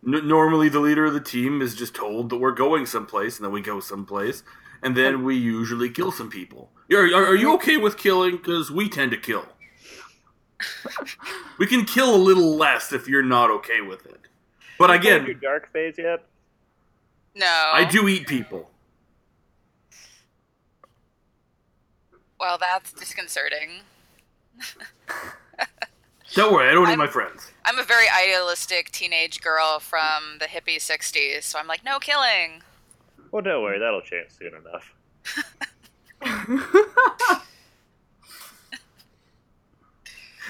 [0.06, 3.46] n- normally the leader of the team is just told that we're going someplace, and
[3.46, 4.44] then we go someplace,
[4.84, 6.70] and then we usually kill some people.
[6.94, 8.38] Are, are, are you okay with killing?
[8.38, 9.46] Because we tend to kill.
[11.60, 14.20] we can kill a little less if you're not okay with it.
[14.80, 16.24] But You played your again, dark phase yet?
[17.36, 17.46] No.
[17.74, 18.70] I do eat people.
[22.40, 23.82] Well, that's disconcerting.
[26.34, 27.52] Don't worry, I don't eat I'm- my friends.
[27.66, 32.62] I'm a very idealistic teenage girl from the hippie 60s, so I'm like, no killing.
[33.32, 34.94] Well, don't worry, that'll change soon enough.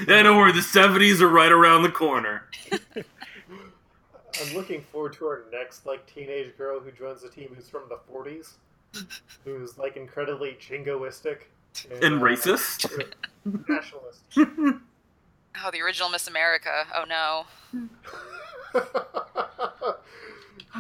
[0.07, 2.43] Yeah, don't worry, the 70s are right around the corner.
[2.71, 7.89] I'm looking forward to our next, like, teenage girl who joins the team who's from
[7.89, 8.51] the 40s,
[9.43, 11.39] who's, like, incredibly jingoistic.
[12.01, 12.87] And uh, racist?
[13.67, 14.21] nationalist.
[15.65, 16.85] Oh, the original Miss America.
[16.93, 17.47] Oh no.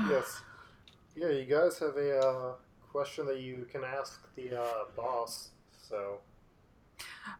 [0.07, 0.41] yes.
[1.19, 2.51] Yeah, you guys have a uh,
[2.91, 5.49] question that you can ask the uh, boss.
[5.81, 6.19] So,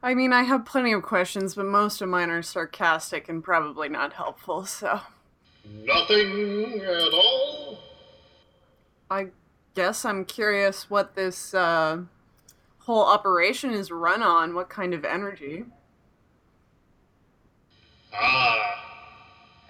[0.02, 3.88] I mean, I have plenty of questions, but most of mine are sarcastic and probably
[3.88, 4.66] not helpful.
[4.66, 5.02] So
[5.64, 7.78] nothing at all.
[9.12, 9.28] I
[9.76, 12.00] guess I'm curious what this uh,
[12.80, 14.56] whole operation is run on.
[14.56, 15.66] What kind of energy?
[18.12, 18.87] Ah,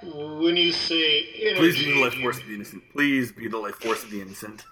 [0.04, 2.84] when you say energy, Please be the life force of the innocent.
[2.92, 4.66] Please be the life force of the innocent.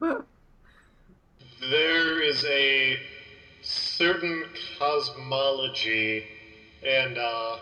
[1.70, 2.98] there is a
[3.62, 4.44] certain
[4.78, 6.24] cosmology
[6.86, 7.56] and uh,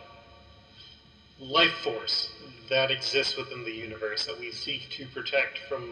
[1.41, 2.31] life force
[2.69, 5.91] that exists within the universe that we seek to protect from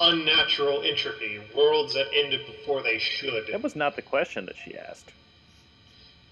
[0.00, 3.46] unnatural entropy, worlds that ended before they should.
[3.48, 5.12] That was not the question that she asked.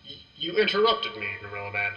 [0.05, 1.93] Y- You interrupted me, Gorilla Man.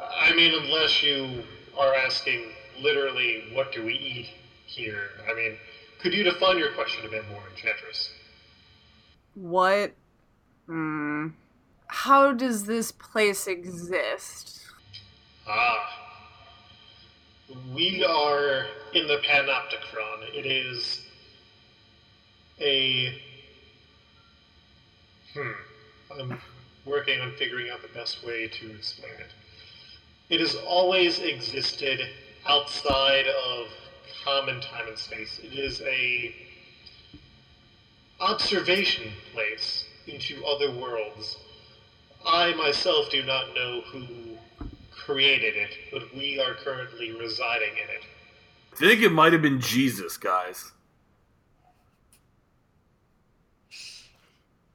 [0.00, 1.42] I mean, unless you
[1.78, 2.44] are asking
[2.80, 4.28] literally, what do we eat
[4.66, 5.10] here?
[5.30, 5.56] I mean,
[6.00, 8.10] could you define your question a bit more, Enchantress?
[9.34, 9.92] What?
[10.66, 11.28] Hmm.
[11.86, 14.60] How does this place exist?
[15.46, 15.96] Ah.
[17.74, 20.34] We are in the Panoptichron.
[20.34, 21.00] It is
[22.60, 23.20] a.
[25.34, 25.50] Hmm.
[26.18, 26.38] I'm
[26.84, 29.32] working on figuring out the best way to explain it.
[30.30, 32.00] It has always existed
[32.48, 33.66] outside of
[34.24, 35.40] common time and space.
[35.42, 36.34] It is a
[38.20, 41.36] observation place into other worlds.
[42.24, 44.06] I myself do not know who
[44.92, 48.04] created it, but we are currently residing in it.
[48.72, 50.70] I think it might have been Jesus, guys.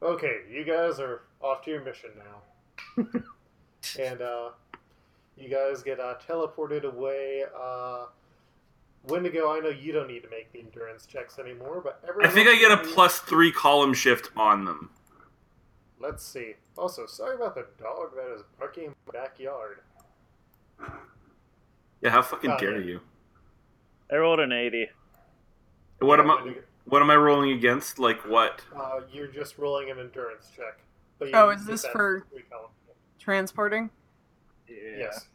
[0.02, 3.04] Okay, you guys are off to your mission now.
[4.00, 4.50] and uh,
[5.38, 7.44] you guys get uh, teleported away.
[7.60, 8.06] Uh,
[9.08, 12.48] Wendigo, I know you don't need to make the endurance checks anymore, but I think
[12.48, 14.90] I get a plus three column shift on them.
[16.00, 16.54] Let's see.
[16.78, 19.80] Also, sorry about the dog that is barking in my backyard.
[22.02, 22.86] Yeah, how fucking Oh, dare yeah.
[22.86, 23.02] you?
[24.12, 24.90] I rolled an 80.
[26.00, 26.56] What am I?
[26.86, 27.98] What am I rolling against?
[27.98, 28.62] Like what?
[28.76, 30.80] Uh, you're just rolling an endurance check.
[31.18, 32.26] But you Oh, is this for-
[33.20, 33.90] Transporting?
[34.68, 34.76] Yeah.
[34.98, 35.26] Yes.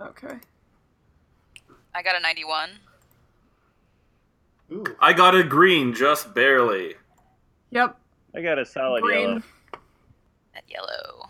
[0.00, 0.36] Okay.
[1.94, 2.70] I got a 91.
[4.72, 4.84] Ooh.
[5.00, 6.94] I got a green, just barely.
[7.70, 7.96] Yep.
[8.34, 9.20] I got a solid Green.
[9.28, 9.42] yellow.
[10.54, 11.28] That yellow.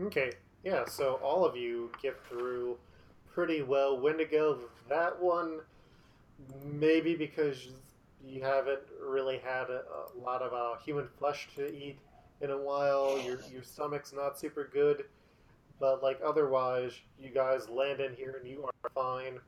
[0.00, 0.32] Okay,
[0.64, 2.76] yeah, so all of you get through
[3.32, 3.98] pretty well.
[3.98, 5.60] Wendigo, that one,
[6.64, 7.68] maybe because
[8.24, 9.82] you haven't really had a,
[10.16, 11.98] a lot of uh, human flesh to eat,
[12.40, 13.20] in a while.
[13.24, 15.04] Your your stomach's not super good,
[15.80, 19.38] but like otherwise, you guys land in here and you are fine.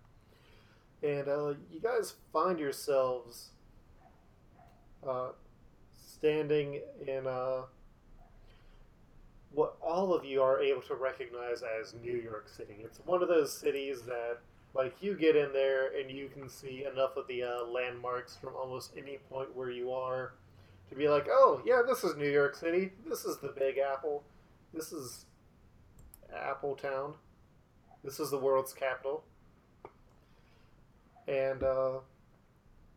[1.02, 3.50] And uh, you guys find yourselves
[5.06, 5.28] uh,
[6.06, 7.62] standing in uh,
[9.52, 12.76] what all of you are able to recognize as New York City.
[12.84, 14.38] It's one of those cities that,
[14.74, 18.54] like, you get in there and you can see enough of the uh, landmarks from
[18.54, 20.34] almost any point where you are
[20.90, 22.92] to be like, oh, yeah, this is New York City.
[23.08, 24.22] This is the Big Apple.
[24.74, 25.24] This is
[26.34, 27.14] Apple Town.
[28.04, 29.24] This is the world's capital.
[31.28, 32.00] And uh,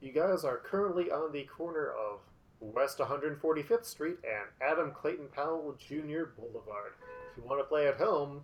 [0.01, 2.19] you guys are currently on the corner of
[2.59, 6.25] West 145th Street and Adam Clayton Powell Jr.
[6.37, 6.93] Boulevard.
[7.31, 8.43] If you want to play at home,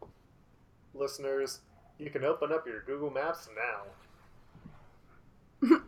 [0.94, 1.60] listeners,
[1.98, 3.48] you can open up your Google Maps
[5.62, 5.80] now.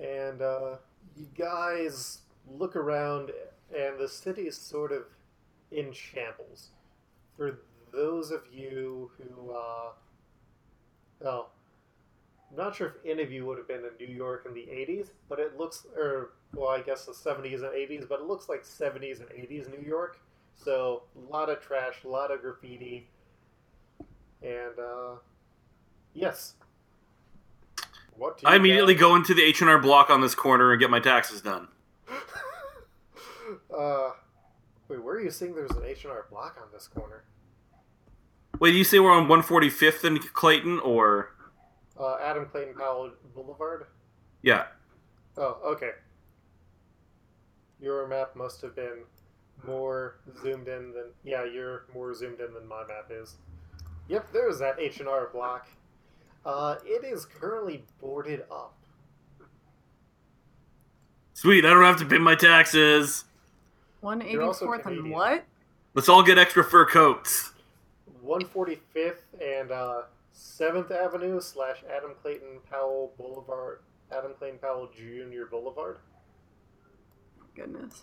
[0.00, 0.76] and uh,
[1.16, 2.18] you guys
[2.50, 3.30] look around,
[3.76, 5.04] and the city is sort of
[5.70, 6.70] in shambles.
[7.36, 7.60] For
[7.92, 9.92] those of you who, uh,
[11.20, 11.50] well,
[12.50, 14.62] I'm not sure if any of you would have been in New York in the
[14.62, 18.48] 80s, but it looks, or, well, I guess the 70s and 80s, but it looks
[18.48, 20.20] like 70s and 80s New York.
[20.56, 23.08] So, a lot of trash, a lot of graffiti.
[24.42, 25.16] And, uh,
[26.14, 26.54] yes.
[28.16, 30.72] What do I immediately guys- go into the H and R Block on this corner
[30.72, 31.68] and get my taxes done.
[33.76, 34.10] uh,
[34.88, 37.24] wait, where are you seeing there's an H&R block on this corner?
[38.60, 41.32] Wait, do you say we're on 145th in Clayton, or
[41.98, 43.86] Uh, Adam Clayton Powell Boulevard?
[44.42, 44.66] yeah?
[45.36, 45.92] Oh, okay.
[47.80, 49.04] Your map must have been
[49.64, 53.36] more zoomed in than yeah, you're more zoomed in than my map is.
[54.08, 55.68] Yep, there's that H and R block.
[56.44, 58.74] Uh, it is currently boarded up.
[61.34, 63.24] Sweet, I don't have to pay my taxes.
[64.00, 65.44] One eighty You're also fourth and what?
[65.94, 67.52] Let's all get extra fur coats.
[68.28, 70.02] 145th and uh,
[70.34, 73.80] 7th Avenue slash Adam Clayton Powell Boulevard,
[74.12, 75.46] Adam Clayton Powell Jr.
[75.50, 75.98] Boulevard.
[77.56, 78.02] Goodness.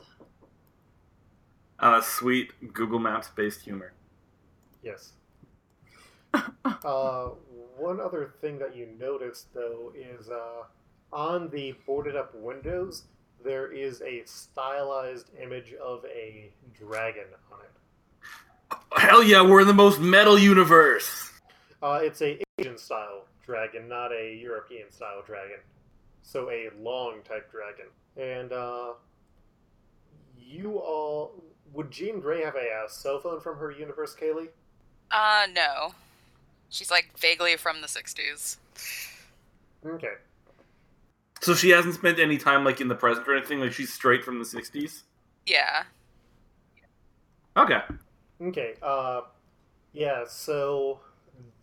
[1.79, 3.93] Uh, sweet Google Maps based humor.
[4.81, 5.13] Yes.
[6.33, 7.29] uh,
[7.77, 10.63] one other thing that you notice, though, is uh,
[11.13, 13.03] on the boarded up windows,
[13.43, 17.74] there is a stylized image of a dragon on it.
[18.93, 21.31] Hell yeah, we're in the most metal universe.
[21.81, 25.57] Uh, it's a Asian style dragon, not a European style dragon.
[26.21, 27.85] So a long type dragon.
[28.17, 28.93] And uh,
[30.39, 31.43] you all
[31.73, 34.49] would Jean Grey have a uh, cell phone from her universe, Kaylee?
[35.11, 35.93] Uh, no.
[36.69, 38.57] She's like vaguely from the 60s.
[39.85, 40.13] Okay.
[41.41, 43.59] So she hasn't spent any time like in the present or anything.
[43.59, 45.03] Like she's straight from the '60s.
[45.45, 45.83] Yeah.
[47.55, 47.81] Okay.
[48.41, 48.75] Okay.
[48.81, 49.21] Uh,
[49.93, 50.23] yeah.
[50.27, 50.99] So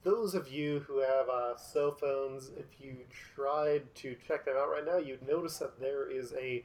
[0.02, 2.96] those of you who have uh, cell phones, if you
[3.35, 6.64] tried to check them out right now, you'd notice that there is a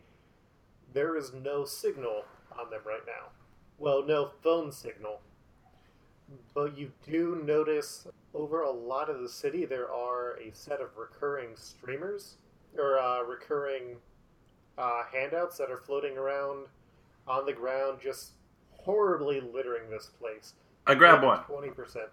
[0.94, 2.24] there is no signal
[2.58, 3.30] on them right now.
[3.78, 5.20] Well, no phone signal.
[6.54, 10.98] But you do notice over a lot of the city there are a set of
[10.98, 12.38] recurring streamers
[12.78, 13.98] or uh, recurring
[14.78, 16.68] uh, handouts that are floating around
[17.28, 18.32] on the ground, just
[18.88, 20.54] horribly littering this place.
[20.88, 21.44] I grab one.
[21.44, 22.08] Twenty percent.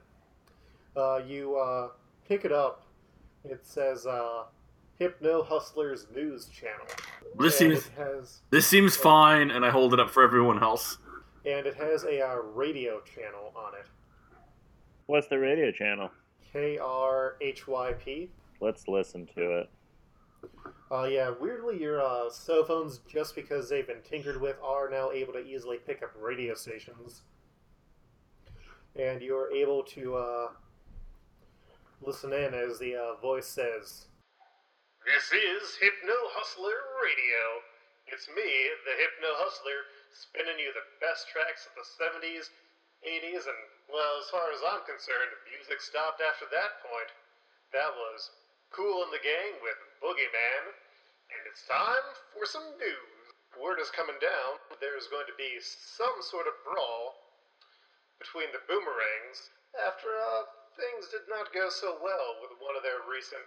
[0.96, 1.88] Uh, you uh,
[2.28, 2.82] pick it up.
[3.44, 4.42] It says uh,
[4.98, 6.86] "Hypno Hustlers News Channel."
[7.38, 10.98] This and seems has this seems fine, and I hold it up for everyone else.
[11.46, 13.86] and it has a uh, radio channel on it.
[15.06, 16.10] What's the radio channel?
[16.52, 18.28] K R H Y P.
[18.60, 19.70] Let's listen to it.
[20.94, 25.10] Uh, yeah, weirdly, your uh, cell phones, just because they've been tinkered with, are now
[25.10, 27.26] able to easily pick up radio stations.
[28.94, 30.48] And you're able to uh,
[31.98, 34.06] listen in as the uh, voice says,
[35.02, 37.42] This is Hypno Hustler Radio.
[38.14, 38.46] It's me,
[38.86, 42.54] the Hypno Hustler, spinning you the best tracks of the 70s,
[43.02, 47.10] 80s, and, well, as far as I'm concerned, music stopped after that point.
[47.74, 48.30] That was
[48.70, 50.83] Kool and the Gang with Boogeyman.
[51.34, 53.14] And it's time for some news.
[53.58, 54.58] Word is coming down.
[54.82, 57.14] There's going to be some sort of brawl
[58.18, 60.46] between the Boomerangs after uh,
[60.78, 63.42] things did not go so well with one of their recent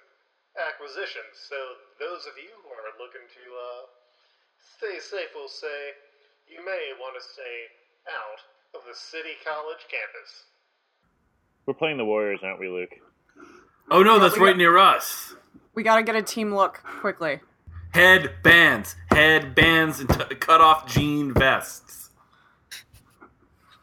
[0.56, 1.36] acquisitions.
[1.48, 1.58] So
[2.00, 3.84] those of you who are looking to uh,
[4.80, 5.96] stay safe will say
[6.48, 7.58] you may want to stay
[8.08, 8.40] out
[8.80, 10.48] of the City College campus.
[11.68, 12.96] We're playing the Warriors, aren't we, Luke?
[13.92, 15.36] Oh no, that's right got- near us.
[15.76, 17.40] We gotta get a team look quickly.
[17.98, 22.14] Head bands, head bands, and t- cut off jean vests.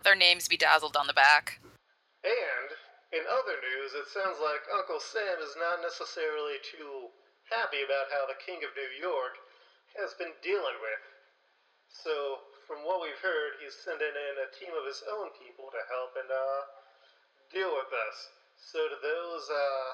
[0.07, 1.59] their names bedazzled on the back.
[2.23, 2.69] And
[3.11, 7.11] in other news, it sounds like Uncle Sam is not necessarily too
[7.51, 9.35] happy about how the King of New York
[9.99, 11.03] has been dealing with.
[11.91, 15.83] So, from what we've heard, he's sending in a team of his own people to
[15.91, 16.62] help and uh,
[17.51, 18.17] deal with us.
[18.62, 19.91] So, to those uh,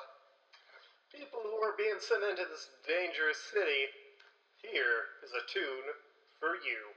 [1.09, 3.89] people who are being sent into this dangerous city,
[4.63, 5.95] here is a tune
[6.39, 6.91] for you.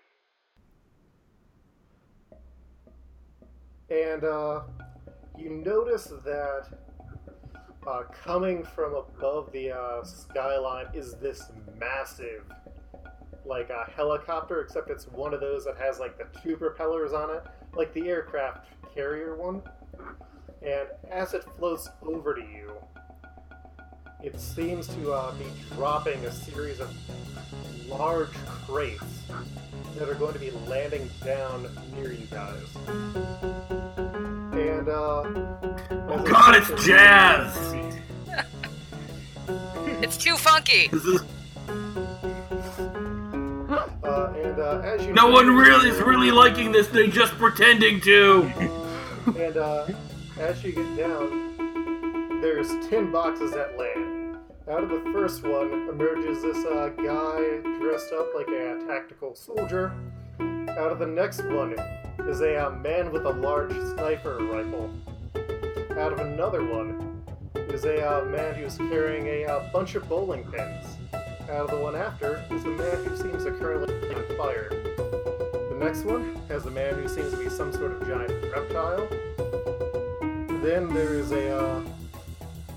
[3.90, 4.62] And uh,
[5.38, 6.68] you notice that
[7.86, 12.44] uh, coming from above the uh, skyline is this massive,
[13.46, 17.30] like a helicopter, except it's one of those that has like the two propellers on
[17.30, 17.44] it,
[17.76, 19.62] like the aircraft carrier one.
[20.62, 22.72] And as it floats over to you,
[24.24, 25.46] it seems to uh, be
[25.76, 26.90] dropping a series of
[27.90, 28.32] large
[28.66, 29.04] crates
[29.98, 32.64] that are going to be landing down near you guys.
[34.54, 35.24] And, uh.
[36.08, 37.76] Oh god, it's jazz!
[40.02, 40.90] It's too funky.
[44.04, 48.02] Uh, and uh, as you no one really is really liking this, they're just pretending
[48.02, 48.52] to!
[49.38, 49.88] And uh,
[50.38, 54.13] as you get down, there's ten boxes that land.
[54.72, 59.92] Out of the first one emerges this uh, guy dressed up like a tactical soldier.
[60.40, 61.76] Out of the next one
[62.30, 64.90] is a uh, man with a large sniper rifle.
[66.00, 67.22] Out of another one
[67.56, 70.86] is a uh, man who's carrying a uh, bunch of bowling pins.
[71.50, 74.70] Out of the one after is a man who seems to currently be on fire.
[74.70, 79.10] The next one has a man who seems to be some sort of giant reptile.
[80.62, 81.82] Then there is a uh,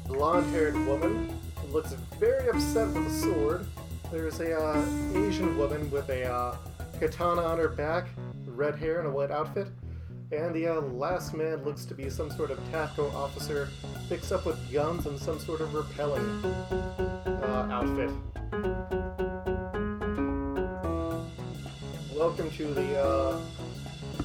[0.08, 3.66] blonde-haired woman who looks very upset with a sword.
[4.10, 6.56] There's a uh, Asian woman with a uh,
[7.00, 8.06] katana on her back,
[8.46, 9.68] red hair, and a white outfit.
[10.32, 13.68] And the uh, last man looks to be some sort of tactical officer,
[14.08, 18.10] fixed up with guns and some sort of repelling uh, outfit.
[22.14, 23.40] Welcome to the uh,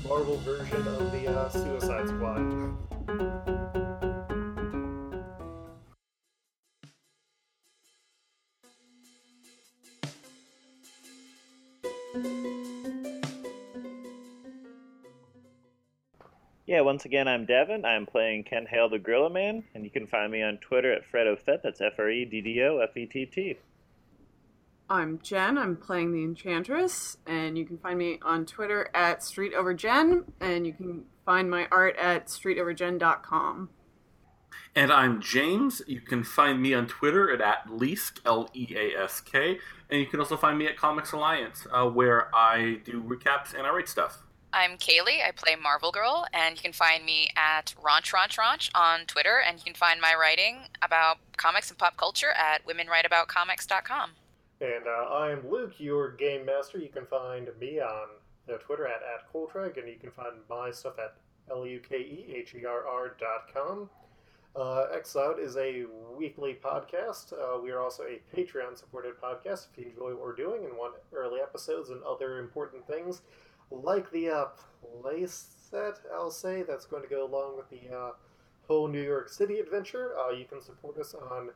[0.08, 2.78] Marvel version of the uh, Suicide Squad.
[16.72, 17.84] Yeah, once again, I'm Devin.
[17.84, 21.02] I'm playing Ken Hale the Gorilla Man, and you can find me on Twitter at
[21.04, 21.62] FreddoFett.
[21.62, 23.58] That's F R E D D O F E T T.
[24.90, 25.58] I'm Jen.
[25.58, 30.72] I'm playing the Enchantress, and you can find me on Twitter at StreetOverJen, and you
[30.72, 33.70] can find my art at StreetOverJen.com.
[34.74, 35.82] And I'm James.
[35.88, 39.60] You can find me on Twitter at, at Leask, L E A S K.
[39.90, 43.68] And you can also find me at Comics Alliance, uh, where I do recaps and
[43.68, 44.24] I write stuff.
[44.54, 45.26] I'm Kaylee.
[45.26, 49.42] I play Marvel Girl, and you can find me at Raunch Raunch Raunch on Twitter,
[49.46, 54.12] and you can find my writing about comics and pop culture at womenwriteaboutcomics.com.
[54.60, 56.80] And uh, I'm Luke, your game master.
[56.80, 58.08] You can find me on
[58.52, 61.16] uh, Twitter at, at Coltreg, and you can find my stuff at
[61.50, 63.90] L-U-K-E-H-E-R-R dot com.
[64.54, 64.86] Uh,
[65.40, 65.86] is a
[66.18, 67.32] weekly podcast.
[67.32, 69.68] Uh, we are also a Patreon-supported podcast.
[69.72, 73.22] If you enjoy what we're doing and want early episodes and other important things,
[73.72, 74.46] like the uh,
[75.02, 78.12] play set, I'll say, that's going to go along with the uh,
[78.68, 81.50] whole New York City adventure, uh, you can support us on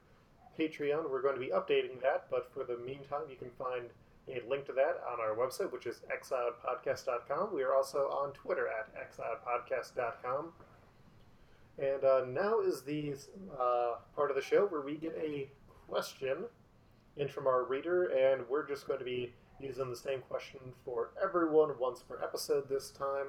[0.60, 1.10] Patreon.
[1.10, 3.86] We're going to be updating that, but for the meantime, you can find
[4.28, 7.54] a link to that on our website, which is exiledpodcast.com.
[7.54, 10.52] We are also on Twitter at exiledpodcast.com.
[11.78, 13.16] And uh, now is the
[13.60, 15.48] uh, part of the show where we get a
[15.88, 16.38] question
[17.18, 21.12] in from our reader, and we're just going to be using the same question for
[21.22, 23.28] everyone once per episode this time.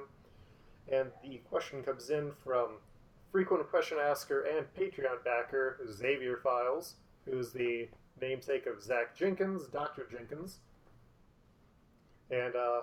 [0.91, 2.77] And the question comes in from
[3.31, 7.87] frequent question asker and Patreon backer Xavier Files, who's the
[8.21, 10.07] namesake of Zach Jenkins, Dr.
[10.09, 10.59] Jenkins.
[12.31, 12.81] And uh,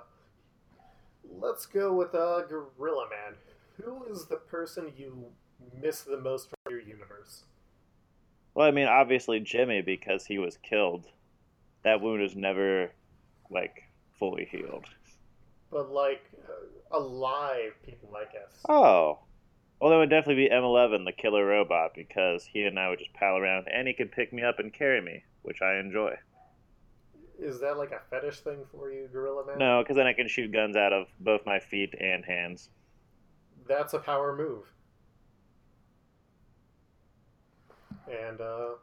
[1.40, 3.34] let's go with uh, Gorilla Man.
[3.82, 5.26] Who is the person you
[5.80, 7.44] miss the most from your universe?
[8.54, 11.06] Well, I mean, obviously Jimmy because he was killed.
[11.82, 12.92] That wound is never
[13.50, 13.84] like
[14.18, 14.86] fully healed.
[15.70, 18.64] But like uh, alive people, I guess.
[18.68, 19.18] Oh.
[19.80, 23.12] Well, that would definitely be M11, the killer robot, because he and I would just
[23.12, 26.14] pal around, and he could pick me up and carry me, which I enjoy.
[27.38, 29.58] Is that like a fetish thing for you, Gorilla Man?
[29.58, 32.70] No, because then I can shoot guns out of both my feet and hands.
[33.66, 34.64] That's a power move.
[38.08, 38.74] And uh,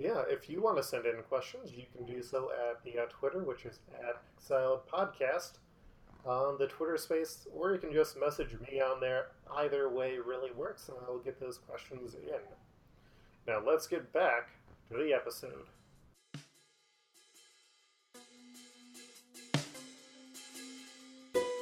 [0.00, 3.06] yeah, if you want to send in questions, you can do so at the uh,
[3.10, 5.58] Twitter, which is at Exiled Podcast.
[6.24, 9.28] on the Twitter space, or you can just message me on there.
[9.56, 12.40] Either way really works, and I will get those questions in.
[13.46, 14.50] Now let's get back
[14.90, 15.66] to the episode.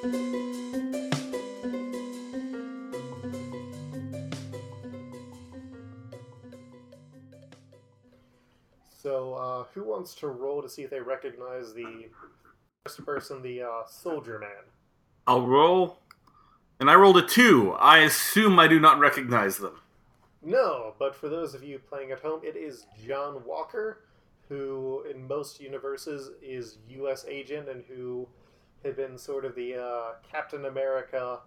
[0.01, 0.58] So,
[9.59, 12.09] uh, who wants to roll to see if they recognize the
[12.85, 14.51] first person, the uh, soldier man?
[15.27, 16.01] I'll roll.
[16.81, 17.73] And I rolled a two.
[17.73, 19.81] I assume I do not recognize them.
[20.43, 24.05] No, but for those of you playing at home, it is John Walker,
[24.49, 27.25] who in most universes is U.S.
[27.29, 28.29] agent and who
[28.85, 31.41] had been sort of the uh, Captain America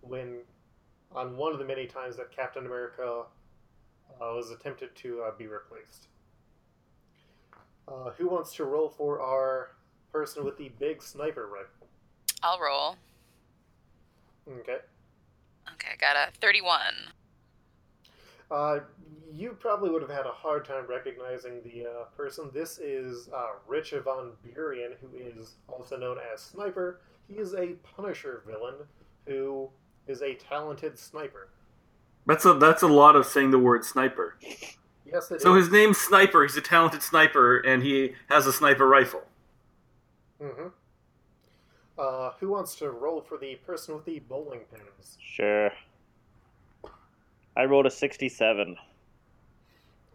[0.00, 0.38] when,
[1.14, 3.24] on one of the many times that Captain America
[4.14, 6.08] uh, was attempted to uh, be replaced.
[7.88, 9.72] Uh, who wants to roll for our
[10.12, 11.88] person with the big sniper rifle?
[12.42, 12.96] I'll roll.
[14.48, 14.78] Okay.
[15.74, 16.80] Okay, I got a 31.
[18.50, 18.80] Uh,
[19.32, 22.50] you probably would have had a hard time recognizing the uh, person.
[22.52, 27.00] This is uh, Rich Van Burian, who is also known as Sniper.
[27.28, 28.74] He is a Punisher villain
[29.26, 29.70] who
[30.06, 31.48] is a talented sniper.
[32.26, 34.36] That's a that's a lot of saying the word sniper.
[35.12, 35.64] Yes, it So is.
[35.66, 36.42] his name's Sniper.
[36.42, 39.22] He's a talented sniper, and he has a sniper rifle.
[40.42, 40.68] Mm-hmm.
[41.98, 45.18] Uh, who wants to roll for the person with the bowling pins?
[45.20, 45.70] Sure.
[47.56, 48.76] I rolled a 67.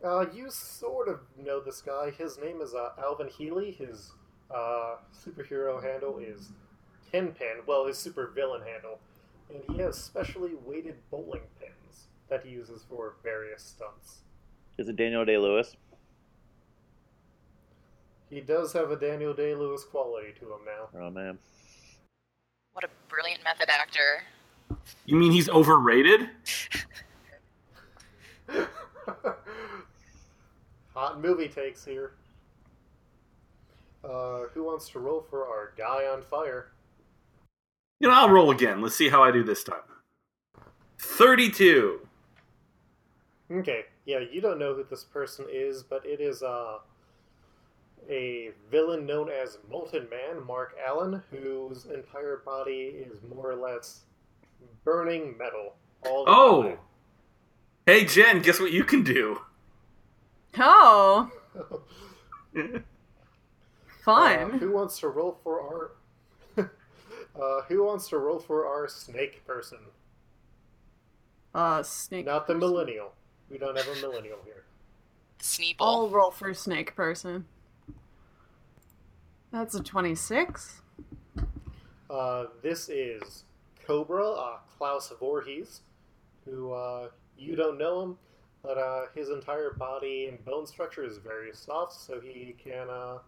[0.04, 2.10] Uh, you sort of know this guy.
[2.12, 3.72] His name is uh, Alvin Healy.
[3.72, 4.12] His
[4.54, 6.50] uh, superhero handle is
[7.12, 7.62] Tenpin.
[7.68, 9.00] Well, his super villain handle.
[9.54, 14.22] And he has specially weighted bowling pins that he uses for various stunts.
[14.78, 15.76] Is it Daniel Day Lewis?
[18.30, 20.90] He does have a Daniel Day Lewis quality to him now.
[21.02, 21.40] Oh man.
[22.74, 24.24] What a brilliant method actor.
[25.06, 26.30] You mean he's overrated?
[30.94, 32.12] Hot movie takes here.
[34.04, 36.72] Uh, who wants to roll for our guy on fire?
[38.00, 38.82] You know, I'll roll again.
[38.82, 39.80] Let's see how I do this time.
[41.00, 42.08] Thirty-two.
[43.52, 46.80] Okay, yeah, you don't know who this person is, but it is uh,
[48.10, 54.02] a villain known as Molten Man, Mark Allen, whose entire body is more or less
[54.84, 55.76] burning metal.
[56.06, 56.64] All the Oh.
[56.64, 56.78] time.
[57.86, 59.42] Hey Jen, guess what you can do?
[60.58, 61.30] Oh,
[62.56, 62.80] Uh,
[64.04, 64.52] fun.
[64.60, 65.92] who wants to roll for our?
[67.36, 69.80] uh, who wants to roll for our snake person?
[71.54, 72.26] Uh, snake.
[72.26, 72.60] Not the person.
[72.70, 73.12] millennial.
[73.50, 74.64] We don't have a millennial here.
[75.40, 75.76] Sneeple.
[75.80, 77.46] I'll roll for snake person.
[79.52, 80.82] That's a 26.
[82.10, 83.44] Uh, this is
[83.86, 85.82] Cobra, uh, Klaus Voorhees,
[86.46, 88.18] who uh, you don't know him,
[88.64, 93.20] but uh, his entire body and bone structure is very soft, so he can uh,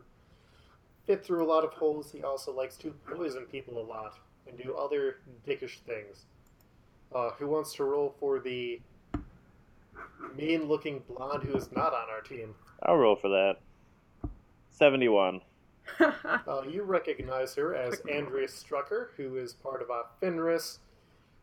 [1.06, 2.12] fit through a lot of holes.
[2.12, 4.18] He also likes to poison people a lot
[4.48, 5.18] and do other
[5.48, 6.26] dickish things.
[7.14, 8.80] Uh, who wants to roll for the
[10.36, 12.56] mean-looking blonde who is not on our team?
[12.84, 13.58] I'll roll for that.
[14.72, 15.42] 71.
[16.00, 20.80] Uh, you recognize her as Andrea Strucker, who is part of uh, Fenris.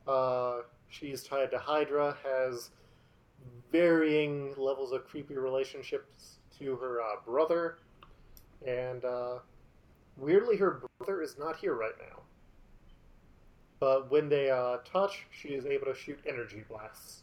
[0.06, 0.58] Uh,
[0.88, 2.70] she's tied to Hydra, has
[3.72, 7.78] varying levels of creepy relationships to her uh, brother,
[8.66, 9.38] and uh,
[10.16, 12.22] weirdly, her brother is not here right now.
[13.78, 17.22] But when they uh, touch, she is able to shoot energy blasts.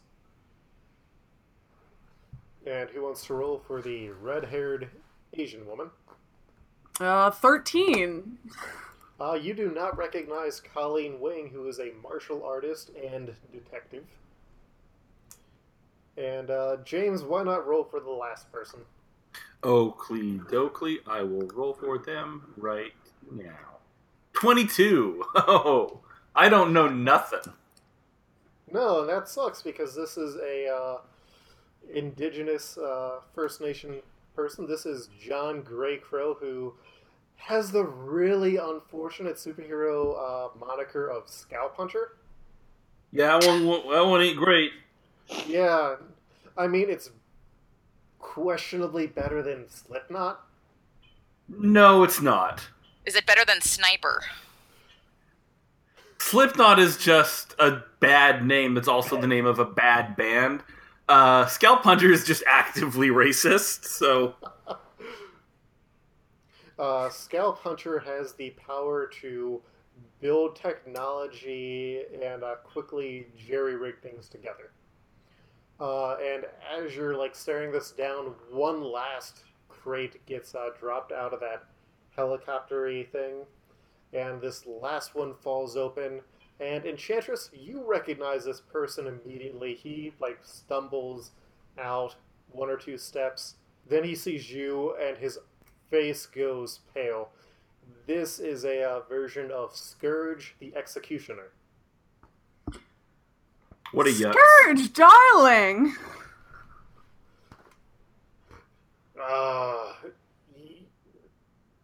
[2.66, 4.90] And who wants to roll for the red haired
[5.34, 5.90] Asian woman?
[7.00, 8.38] uh, 13.
[9.20, 14.04] Uh, you do not recognize Colleen Wing, who is a martial artist and detective.
[16.18, 18.82] And uh, James, why not roll for the last person?
[19.64, 22.92] Oakley Dokley, I will roll for them right
[23.32, 23.78] now.
[24.34, 25.24] Twenty-two.
[25.36, 26.00] Oh,
[26.36, 27.54] I don't know nothing.
[28.72, 30.98] No, that sucks because this is a uh,
[31.92, 34.02] indigenous uh, First Nation
[34.36, 34.68] person.
[34.68, 36.74] This is John Greycrow, who
[37.36, 42.18] has the really unfortunate superhero uh, moniker of Scalp Hunter.
[43.12, 44.72] Yeah, that one, that one ain't great.
[45.48, 45.96] Yeah,
[46.58, 47.12] I mean it's
[48.20, 50.42] questionably better than Slipknot.
[51.50, 52.68] No, it's not.
[53.06, 54.24] Is it better than Sniper?
[56.18, 58.78] Slipknot is just a bad name.
[58.78, 60.64] It's also the name of a bad band.
[61.08, 63.86] Uh, Scalp Hunter is just actively racist.
[63.86, 64.36] So
[66.78, 69.62] Uh, Scalp Hunter has the power to
[70.20, 74.72] build technology and uh, quickly jerry rig things together.
[75.80, 76.46] Uh, and
[76.76, 81.64] as you're like staring this down, one last crate gets uh, dropped out of that
[82.18, 83.46] helicoptery thing,
[84.14, 86.22] and this last one falls open.
[86.60, 89.76] And Enchantress, you recognize this person immediately.
[89.76, 91.32] He like stumbles
[91.80, 92.16] out
[92.52, 93.56] one or two steps.
[93.90, 95.40] Then he sees you, and his
[95.90, 97.30] face goes pale.
[98.08, 101.50] This is a uh, version of Scourge the Executioner.
[103.92, 104.34] What a yuck.
[104.34, 105.96] Scourge, darling.
[109.20, 109.98] Ah,
[110.56, 110.86] y-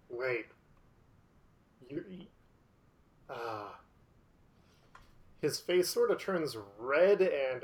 [0.09, 0.45] wait.
[1.89, 2.03] You,
[3.30, 3.79] ah.
[5.42, 7.64] His face sort of turns red, and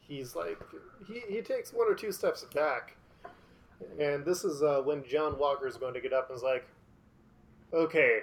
[0.00, 0.58] he's like,
[1.06, 2.96] he, he takes one or two steps back.
[4.00, 6.66] And this is uh, when John Walker is going to get up and is like,
[7.72, 8.20] okay,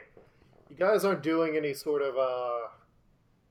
[0.70, 2.70] you guys aren't doing any sort of uh,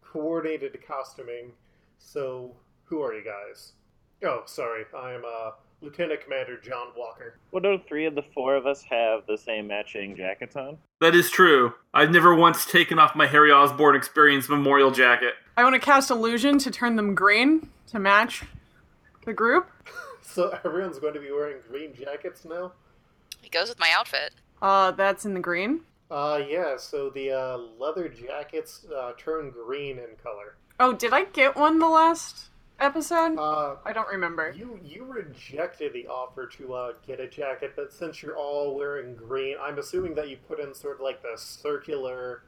[0.02, 1.52] coordinated costuming,
[1.98, 3.72] so who are you guys?
[4.24, 5.50] Oh, sorry, I'm uh,
[5.82, 7.38] Lieutenant Commander John Walker.
[7.50, 10.78] Well, don't three of the four of us have the same matching jackets on?
[11.00, 11.74] That is true.
[11.92, 15.34] I've never once taken off my Harry Osborn Experience memorial jacket.
[15.56, 18.44] I want to cast illusion to turn them green to match
[19.24, 19.68] the group.
[20.24, 22.72] So everyone's going to be wearing green jackets now?
[23.44, 24.32] It goes with my outfit.
[24.62, 25.80] Uh, that's in the green.
[26.10, 30.56] Uh, yeah, so the uh, leather jackets uh, turn green in color.
[30.80, 32.46] Oh, did I get one the last
[32.82, 33.38] episode?
[33.38, 34.52] Uh, I don't remember.
[34.56, 39.14] you you rejected the offer to uh, get a jacket, but since you're all wearing
[39.14, 42.42] green, I'm assuming that you put in sort of like the circular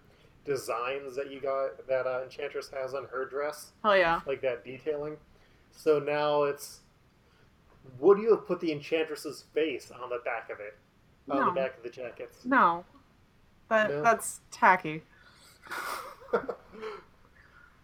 [0.45, 4.21] designs that you got that uh, Enchantress has on her dress, Hell yeah.
[4.27, 5.17] like that detailing.
[5.73, 6.81] So now it's
[7.99, 10.77] would you have put the Enchantress's face on the back of it,
[11.31, 11.45] on No.
[11.47, 12.45] the back of the jackets?
[12.45, 12.85] No.
[13.71, 14.03] That No?
[14.03, 15.03] that's tacky.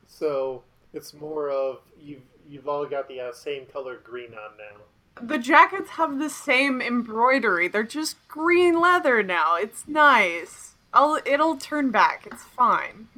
[0.07, 4.83] so it's more of you've you've all got the uh, same color green on now.
[5.23, 7.69] The jackets have the same embroidery.
[7.69, 9.57] They're just green leather now.
[9.57, 10.75] It's nice.
[10.93, 12.27] I'll it'll turn back.
[12.31, 13.09] It's fine.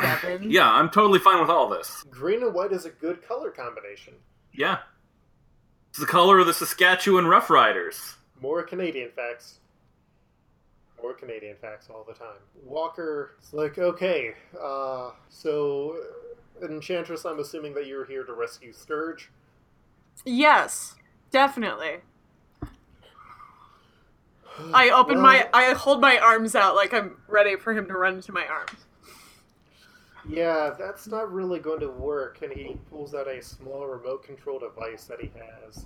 [0.00, 0.50] Devin.
[0.50, 2.04] Yeah, I'm totally fine with all this.
[2.10, 4.14] Green and white is a good color combination.
[4.52, 4.78] Yeah.
[5.90, 8.14] It's the color of the Saskatchewan Roughriders.
[8.40, 9.58] More Canadian facts.
[11.02, 12.38] More Canadian facts all the time.
[12.64, 15.96] Walker is like, okay, uh, so
[16.62, 19.30] Enchantress, I'm assuming that you're here to rescue Scourge.
[20.24, 20.94] Yes,
[21.30, 21.98] definitely.
[24.74, 28.16] I open my I hold my arms out like I'm ready for him to run
[28.16, 28.84] into my arms.
[30.28, 32.42] Yeah, that's not really going to work.
[32.42, 35.84] And he pulls out a small remote control device that he has.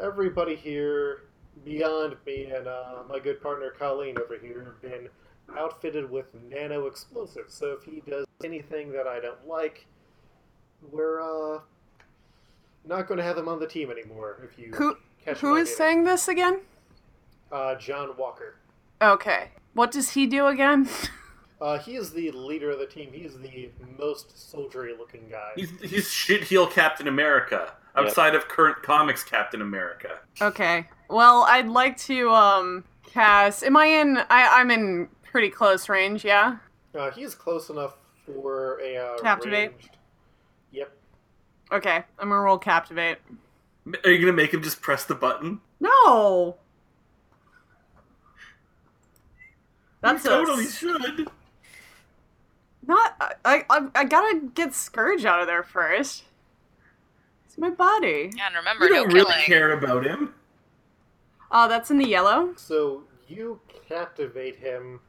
[0.00, 1.24] Everybody here,
[1.64, 5.08] beyond me and uh, my good partner Colleen over here, have been
[5.56, 7.54] outfitted with nano explosives.
[7.54, 9.86] So if he does anything that I don't like,
[10.90, 11.60] we're uh,
[12.86, 14.38] not going to have him on the team anymore.
[14.44, 16.60] If you Who catch who my saying this again?
[17.50, 18.56] Uh, John Walker.
[19.00, 19.50] Okay.
[19.74, 20.88] What does he do again?
[21.60, 23.10] Uh, he is the leader of the team.
[23.12, 25.52] He's the most soldiery looking guy.
[25.54, 30.18] He's, he's shit heel Captain America, outside of current comics Captain America.
[30.40, 30.88] okay.
[31.08, 36.24] Well, I'd like to um cast Am I in I I'm in pretty close range,
[36.24, 36.58] yeah?
[36.94, 39.70] Uh, he is close enough for a uh, Captivate?
[39.72, 39.96] ranged-
[40.70, 40.92] Yep.
[41.72, 41.96] Okay.
[42.18, 43.18] I'm gonna roll captivate.
[44.04, 45.60] Are you gonna make him just press the button?
[45.80, 46.56] No.
[50.00, 51.28] That's you a- totally should.
[52.86, 53.14] Not
[53.44, 56.24] I, I I gotta get Scourge out of there first.
[57.46, 58.30] It's my body.
[58.36, 59.44] Yeah, and remember, You don't really killing.
[59.44, 60.34] care about him.
[61.50, 62.54] Oh, that's in the yellow.
[62.56, 65.00] So you captivate him,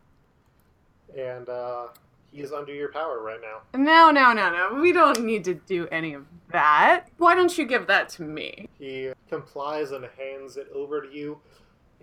[1.17, 1.87] and uh,
[2.31, 3.61] he is under your power right now.
[3.79, 4.81] No, no, no, no.
[4.81, 7.05] We don't need to do any of that.
[7.17, 8.67] Why don't you give that to me?
[8.79, 11.39] He complies and hands it over to you,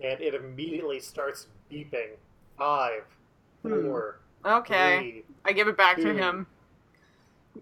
[0.03, 2.11] and it immediately starts beeping.
[2.57, 3.03] Five,
[3.63, 3.83] Hmm.
[3.83, 4.97] four, Okay.
[4.99, 5.23] three.
[5.45, 6.47] I give it back to him.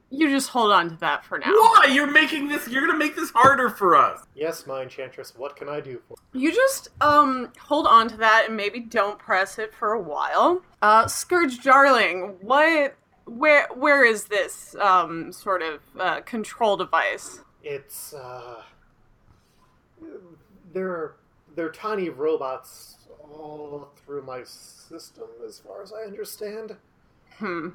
[0.09, 1.51] You just hold on to that for now.
[1.51, 1.87] Why?
[1.91, 2.67] You're making this.
[2.67, 4.23] You're gonna make this harder for us.
[4.35, 5.33] Yes, my enchantress.
[5.37, 6.15] What can I do for?
[6.33, 10.61] You just um hold on to that and maybe don't press it for a while.
[10.81, 17.41] Uh Scourge darling, what where where is this um sort of uh, control device?
[17.63, 18.63] It's uh,
[20.73, 21.15] they're
[21.55, 26.75] they're tiny robots all through my system, as far as I understand.
[27.37, 27.69] Hmm.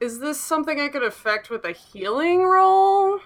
[0.00, 3.20] Is this something I could affect with a healing roll?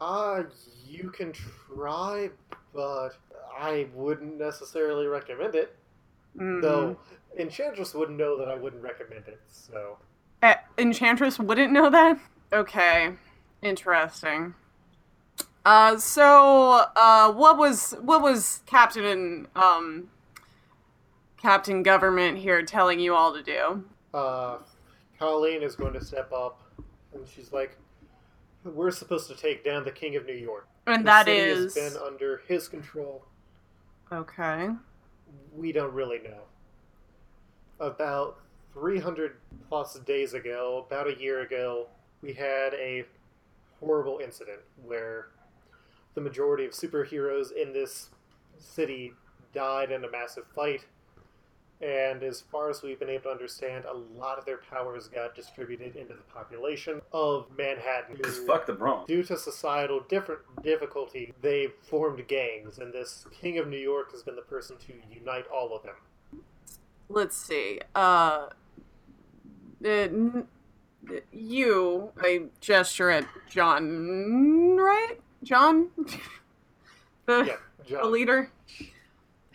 [0.00, 0.44] Uh,
[0.86, 2.30] you can try,
[2.74, 3.10] but
[3.58, 5.76] I wouldn't necessarily recommend it.
[6.38, 6.62] Mm.
[6.62, 6.96] Though
[7.38, 9.40] Enchantress wouldn't know that I wouldn't recommend it.
[9.48, 9.98] So
[10.42, 12.18] Eh, Enchantress wouldn't know that?
[12.52, 13.12] Okay.
[13.62, 14.54] Interesting.
[15.66, 20.08] Uh, so, uh, what was, what was Captain, um,
[21.36, 23.84] Captain Government here telling you all to do?
[24.14, 24.56] uh,
[25.20, 26.62] Colleen is going to step up,
[27.12, 27.76] and she's like,
[28.64, 30.66] "We're supposed to take down the King of New York.
[30.86, 31.74] And The that city is...
[31.74, 33.26] has been under his control.
[34.10, 34.70] Okay.
[35.54, 36.44] We don't really know.
[37.78, 38.38] About
[38.72, 39.36] 300
[39.68, 41.88] plus days ago, about a year ago,
[42.22, 43.04] we had a
[43.78, 45.28] horrible incident where
[46.14, 48.08] the majority of superheroes in this
[48.58, 49.12] city
[49.52, 50.86] died in a massive fight.
[51.80, 55.34] And as far as we've been able to understand, a lot of their powers got
[55.34, 58.16] distributed into the population of Manhattan.
[58.16, 59.08] Because fuck the Bronx.
[59.08, 64.22] Due to societal different difficulty, they formed gangs, and this King of New York has
[64.22, 65.94] been the person to unite all of them.
[67.08, 67.80] Let's see.
[67.94, 68.48] Uh,
[69.82, 70.08] uh,
[71.32, 75.16] you, I gesture at John, right?
[75.42, 75.88] John?
[77.26, 77.56] the,
[77.86, 78.50] Yeah, the leader?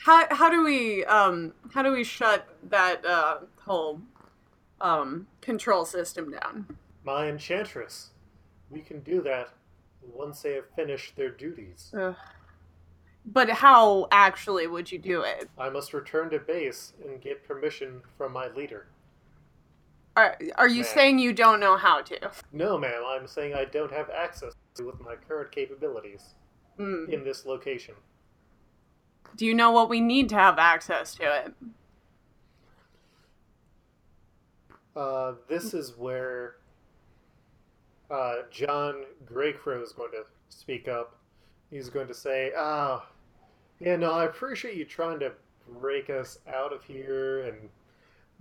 [0.06, 4.00] How, how do we um how do we shut that uh whole
[4.80, 6.78] um control system down?
[7.04, 8.12] My enchantress.
[8.70, 9.50] We can do that
[10.14, 11.92] once they have finished their duties.
[12.00, 12.16] Ugh.
[13.26, 15.50] But how actually would you do it?
[15.58, 18.86] I must return to base and get permission from my leader.
[20.16, 20.94] Are, are you Man.
[20.94, 22.32] saying you don't know how to?
[22.54, 26.36] No, ma'am, I'm saying I don't have access to with my current capabilities
[26.80, 27.10] Mm.
[27.10, 27.96] in this location.
[29.36, 31.54] Do you know what we need to have access to it?
[34.96, 36.56] Uh, this is where
[38.10, 41.18] uh, John Greycrow is going to speak up.
[41.70, 43.06] He's going to say, "Ah,
[43.80, 45.34] yeah, no, I appreciate you trying to
[45.68, 47.70] break us out of here and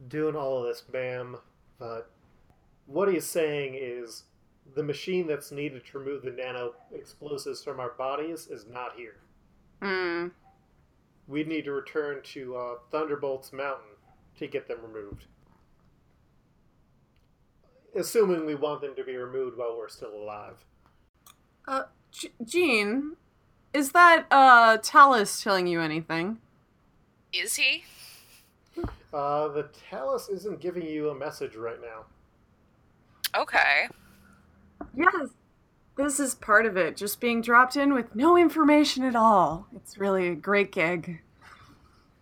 [0.08, 1.36] doing all of this, ma'am.
[1.78, 2.10] But
[2.86, 4.24] what he's saying is
[4.74, 9.16] the machine that's needed to remove the nano explosives from our bodies is not here.
[9.82, 10.30] Mm.
[11.26, 13.96] We need to return to uh, Thunderbolts Mountain
[14.38, 15.24] to get them removed.
[17.96, 20.64] Assuming we want them to be removed while we're still alive.
[21.66, 23.16] Uh, G- Jean,
[23.72, 26.38] is that uh Tallus telling you anything?
[27.32, 27.84] Is he?
[29.12, 32.04] Uh, the Tallus isn't giving you a message right now.
[33.40, 33.88] Okay.
[34.96, 35.30] Yes.
[35.96, 39.68] This is part of it, just being dropped in with no information at all.
[39.76, 41.20] It's really a great gig.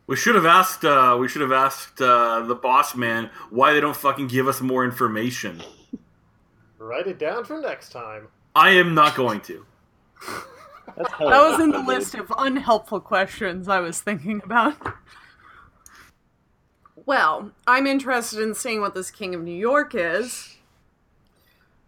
[0.07, 0.85] We should have asked.
[0.85, 4.61] Uh, we should have asked uh, the boss man why they don't fucking give us
[4.61, 5.63] more information.
[6.79, 8.29] Write it down for next time.
[8.55, 9.65] I am not going to.
[10.97, 14.77] That's That was in the list of unhelpful questions I was thinking about.
[17.05, 20.52] Well, I'm interested in seeing what this King of New York is.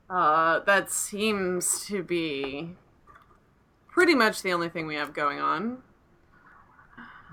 [0.08, 2.70] Uh, that seems to be
[3.88, 5.78] pretty much the only thing we have going on.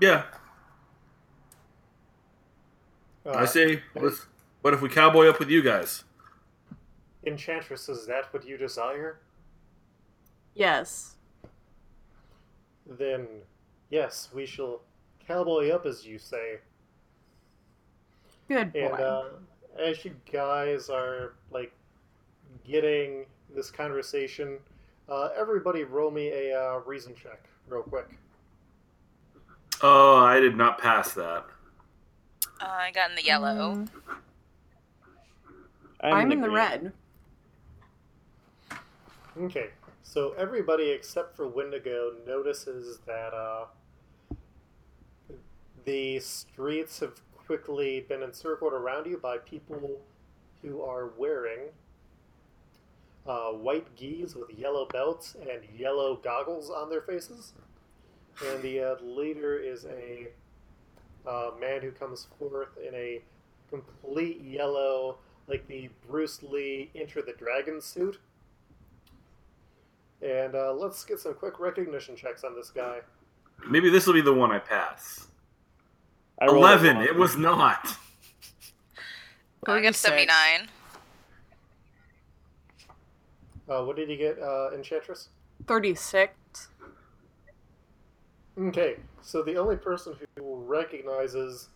[0.00, 0.24] Yeah,
[3.24, 3.82] Uh, I say.
[3.94, 4.26] Let's,
[4.62, 6.02] what if we cowboy up with you guys?
[7.24, 9.20] Enchantress, is that what you desire?
[10.54, 11.14] Yes.
[12.86, 13.28] Then,
[13.90, 14.80] yes, we shall
[15.24, 16.58] cowboy up, as you say.
[18.48, 18.86] Good boy.
[18.86, 19.24] And uh,
[19.78, 21.72] as you guys are like
[22.66, 24.58] getting this conversation,
[25.08, 28.08] uh, everybody roll me a uh, reason check real quick.
[29.82, 31.44] Oh, I did not pass that.
[32.60, 33.74] Uh, I got in the yellow.
[33.74, 33.88] Mm,
[36.00, 36.56] I'm, in the green.
[36.56, 36.92] red.
[39.40, 39.70] Okay,
[40.02, 43.64] so everybody except for Wendigo notices that uh,
[45.84, 50.00] the streets have quickly been encircled around you by people
[50.62, 51.60] who are wearing
[53.26, 57.52] uh, white geese with yellow belts and yellow goggles on their faces.
[58.46, 60.28] And the uh, leader is a
[61.26, 63.22] uh, man who comes forth in a
[63.70, 68.18] complete yellow, like the Bruce Lee Enter the Dragon suit.
[70.20, 73.00] And uh, let's get some quick recognition checks on this guy.
[73.68, 75.28] Maybe this will be the one I pass.
[76.40, 76.98] I Eleven.
[76.98, 77.96] It was not.
[79.66, 80.68] I got 36.
[83.66, 83.82] 79.
[83.82, 85.28] Uh, what did he get, uh, Enchantress?
[85.66, 86.68] 36.
[88.58, 91.68] Okay, so the only person who recognizes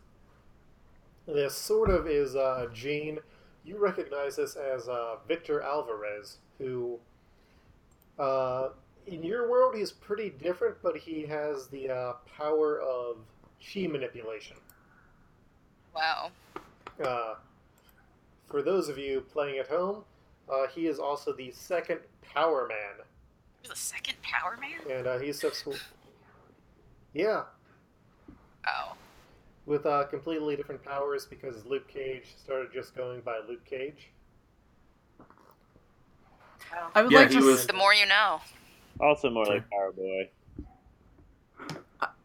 [1.26, 3.18] this sort of is uh, Jean.
[3.64, 6.99] You recognize this as uh, Victor Alvarez, who,
[8.18, 8.68] uh,
[9.07, 13.16] in your world, he's pretty different, but he has the uh, power of
[13.61, 14.57] chi manipulation.
[15.95, 16.30] Wow.
[17.03, 17.34] Uh,
[18.49, 20.05] for those of you playing at home,
[20.53, 22.01] uh, he is also the second
[22.34, 23.05] Power Man,
[23.64, 24.97] You're the second Power Man?
[24.99, 25.82] and uh, he's subsequent.
[27.14, 27.44] Yeah,
[28.68, 28.94] Oh.
[29.64, 34.11] with uh, completely different powers because Luke Cage started just going by Luke Cage.
[36.94, 37.40] I would Yeah, like to.
[37.44, 38.40] was- The more you know.
[39.01, 40.30] Also more like Power Boy.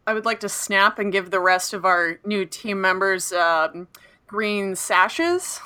[0.07, 3.87] I would like to snap and give the rest of our new team members um,
[4.27, 5.59] green sashes.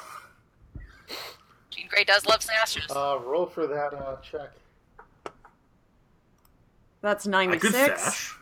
[1.96, 2.90] Jean Grey does love sashes.
[2.90, 4.52] Uh, roll for that uh, check.
[7.02, 8.02] That's I could 96.
[8.02, 8.38] sash.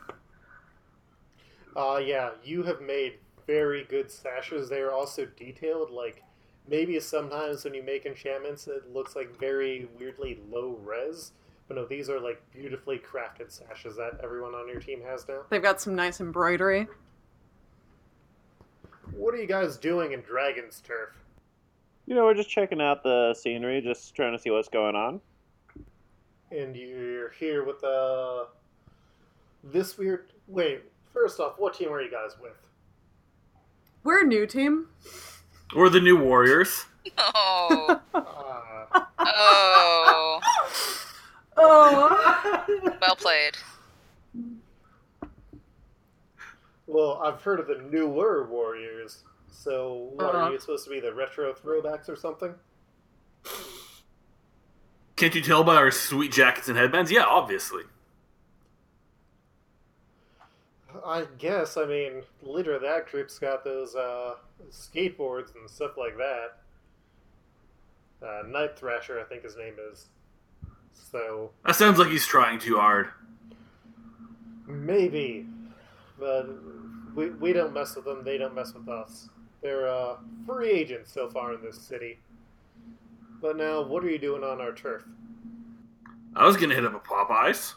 [1.75, 4.69] Uh, yeah, you have made very good sashes.
[4.69, 5.91] They are also detailed.
[5.91, 6.23] Like
[6.67, 11.33] maybe sometimes when you make enchantments, it looks like very weirdly low res.
[11.67, 15.41] But no, these are like beautifully crafted sashes that everyone on your team has now.
[15.49, 16.87] They've got some nice embroidery.
[19.11, 21.22] What are you guys doing in Dragon's Turf?
[22.05, 25.21] You know, we're just checking out the scenery, just trying to see what's going on.
[26.51, 28.45] And you're here with uh
[29.63, 30.25] this weird.
[30.47, 30.81] Wait,
[31.13, 32.57] first off, what team are you guys with?
[34.03, 34.87] We're a new team.
[35.75, 36.85] We're the New Warriors.
[37.17, 38.01] Oh.
[38.13, 38.21] Uh,
[39.25, 40.39] Oh.
[41.57, 42.59] Oh.
[43.01, 43.57] Well played.
[46.87, 49.23] well, I've heard of the newer Warriors.
[49.63, 50.37] So, what Uh-huh.
[50.45, 52.53] are you supposed to be the retro throwbacks or something?
[55.15, 57.11] Can't you tell by our sweet jackets and headbands?
[57.11, 57.83] Yeah, obviously.
[61.05, 61.77] I guess.
[61.77, 64.35] I mean, Leader of that group's got those uh,
[64.71, 66.57] skateboards and stuff like that.
[68.25, 70.07] Uh, Night Thrasher, I think his name is.
[70.93, 73.09] So That sounds like he's trying too hard.
[74.67, 75.45] maybe,
[76.19, 76.47] but
[77.15, 78.23] we we don't mess with them.
[78.23, 79.29] They don't mess with us.
[79.63, 82.19] They're uh, free agents so far in this city.
[83.41, 85.03] But now, what are you doing on our turf?
[86.35, 87.73] I was gonna hit up a Popeyes.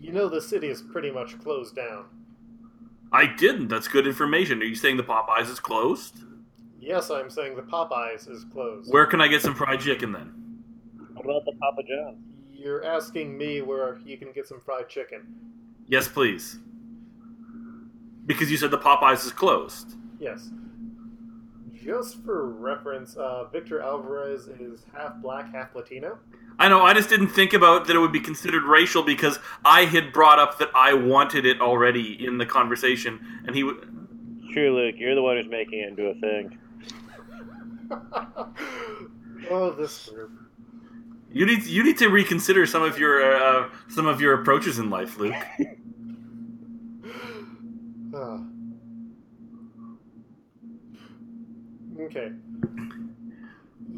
[0.00, 2.06] You know the city is pretty much closed down.
[3.12, 3.68] I didn't.
[3.68, 4.60] That's good information.
[4.62, 6.24] Are you saying the Popeyes is closed?
[6.78, 8.92] Yes, I'm saying the Popeyes is closed.
[8.92, 10.62] Where can I get some fried chicken then?
[11.14, 12.22] What about the Papa John?
[12.52, 15.26] You're asking me where you can get some fried chicken.
[15.88, 16.58] Yes, please.
[18.26, 19.94] Because you said the Popeyes is closed.
[20.18, 20.50] Yes.
[21.86, 26.18] Just for reference, uh, Victor Alvarez is half black, half Latino.
[26.58, 26.82] I know.
[26.82, 30.40] I just didn't think about that it would be considered racial because I had brought
[30.40, 33.76] up that I wanted it already in the conversation, and he would.
[34.52, 36.58] True, Luke, you're the one who's making it into a thing.
[39.50, 40.32] oh, this group.
[41.30, 44.90] You need you need to reconsider some of your uh, some of your approaches in
[44.90, 45.34] life, Luke.
[48.18, 48.40] Ah.
[52.00, 52.32] Okay.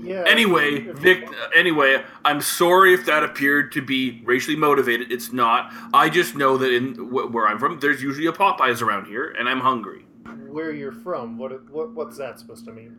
[0.00, 0.24] Yeah.
[0.26, 1.28] Anyway, Vic.
[1.54, 5.10] Anyway, I'm sorry if that appeared to be racially motivated.
[5.10, 5.72] It's not.
[5.92, 9.34] I just know that in wh- where I'm from, there's usually a Popeyes around here,
[9.38, 10.06] and I'm hungry.
[10.48, 11.36] Where you're from?
[11.36, 11.68] What?
[11.70, 11.90] What?
[11.94, 12.96] What's that supposed to mean?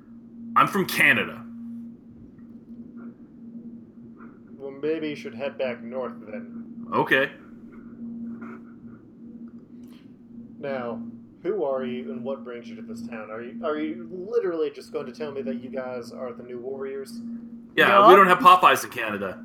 [0.55, 1.45] I'm from Canada.
[4.57, 6.85] Well, maybe you should head back north then.
[6.93, 7.31] Okay.
[10.59, 11.01] Now,
[11.43, 13.29] who are you, and what brings you to this town?
[13.31, 16.43] Are you are you literally just going to tell me that you guys are the
[16.43, 17.19] new warriors?
[17.75, 18.07] Yeah, Yeah.
[18.09, 19.43] we don't have Popeyes in Canada.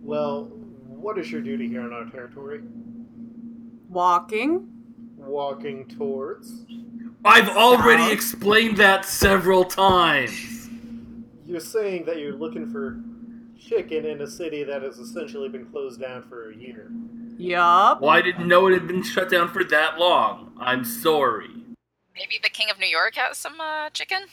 [0.00, 0.44] Well,
[0.88, 2.62] what is your duty here in our territory?
[3.88, 4.68] Walking.
[5.16, 6.64] Walking towards.
[7.24, 8.12] I've already Stop.
[8.12, 10.68] explained that several times.
[11.46, 13.00] You're saying that you're looking for
[13.58, 16.90] chicken in a city that has essentially been closed down for a year.
[17.38, 18.00] Yup.
[18.00, 20.52] Well, I didn't know it had been shut down for that long.
[20.58, 21.50] I'm sorry.
[22.14, 24.24] Maybe the King of New York has some uh, chicken?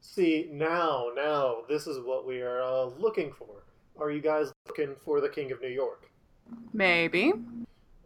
[0.00, 3.64] See, now, now, this is what we are uh, looking for.
[3.98, 6.10] Are you guys looking for the King of New York?
[6.72, 7.32] Maybe.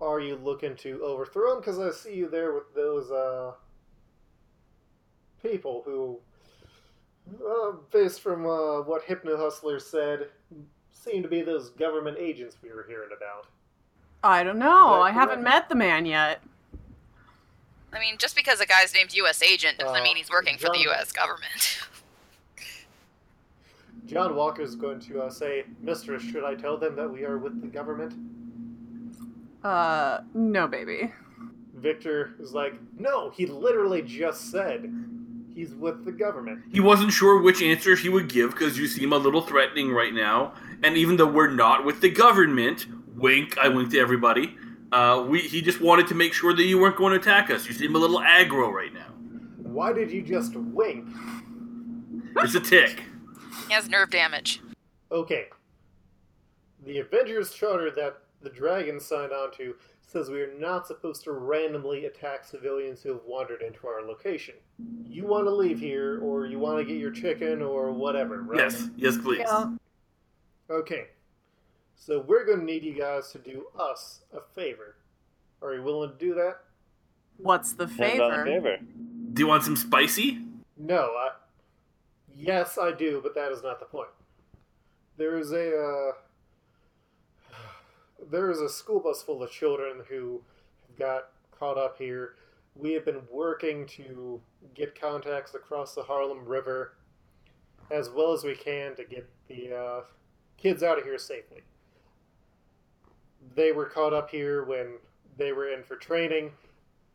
[0.00, 1.60] Are you looking to overthrow him?
[1.60, 3.52] Because I see you there with those uh,
[5.42, 6.18] people who,
[7.46, 10.28] uh, based from uh, what Hypno Hustler said,
[10.90, 13.46] seem to be those government agents we were hearing about.
[14.24, 15.02] I don't know.
[15.02, 16.40] I haven't met the man yet.
[17.92, 19.42] I mean, just because a guy's named U.S.
[19.42, 21.12] agent doesn't Uh, mean he's working for the U.S.
[21.12, 21.80] government.
[24.06, 27.60] John Walker's going to uh, say, Mistress, should I tell them that we are with
[27.60, 28.14] the government?
[29.62, 31.12] Uh, no, baby.
[31.74, 34.92] Victor is like, no, he literally just said
[35.54, 36.62] he's with the government.
[36.72, 40.14] He wasn't sure which answer he would give because you seem a little threatening right
[40.14, 40.54] now.
[40.82, 42.86] And even though we're not with the government,
[43.16, 44.56] wink, I wink to everybody.
[44.92, 47.66] Uh, we he just wanted to make sure that you weren't going to attack us.
[47.66, 49.08] You seem a little aggro right now.
[49.56, 51.08] Why did you just wink?
[52.36, 53.02] It's a tick.
[53.68, 54.60] He has nerve damage.
[55.10, 55.46] Okay.
[56.84, 59.74] The Avengers Charter that the dragon signed on to
[60.06, 64.54] says we are not supposed to randomly attack civilians who have wandered into our location.
[65.08, 68.60] You want to leave here, or you want to get your chicken, or whatever, right?
[68.60, 69.40] Yes, yes, please.
[69.40, 69.70] Yeah.
[70.70, 71.06] Okay.
[72.04, 74.96] So we're going to need you guys to do us a favor.
[75.62, 76.58] Are you willing to do that?
[77.38, 78.44] What's the Depends the favor?
[78.44, 78.76] favor.
[79.32, 80.40] Do you want some spicy?
[80.76, 81.30] No, I.
[82.36, 84.10] Yes, I do, but that is not the point.
[85.16, 85.70] There is a.
[85.78, 86.12] Uh...
[88.30, 90.42] There is a school bus full of children who
[90.98, 91.28] got
[91.58, 92.34] caught up here.
[92.76, 94.42] We have been working to
[94.74, 96.96] get contacts across the Harlem River
[97.90, 100.00] as well as we can to get the uh,
[100.58, 101.62] kids out of here safely.
[103.54, 104.98] They were caught up here when
[105.36, 106.50] they were in for training.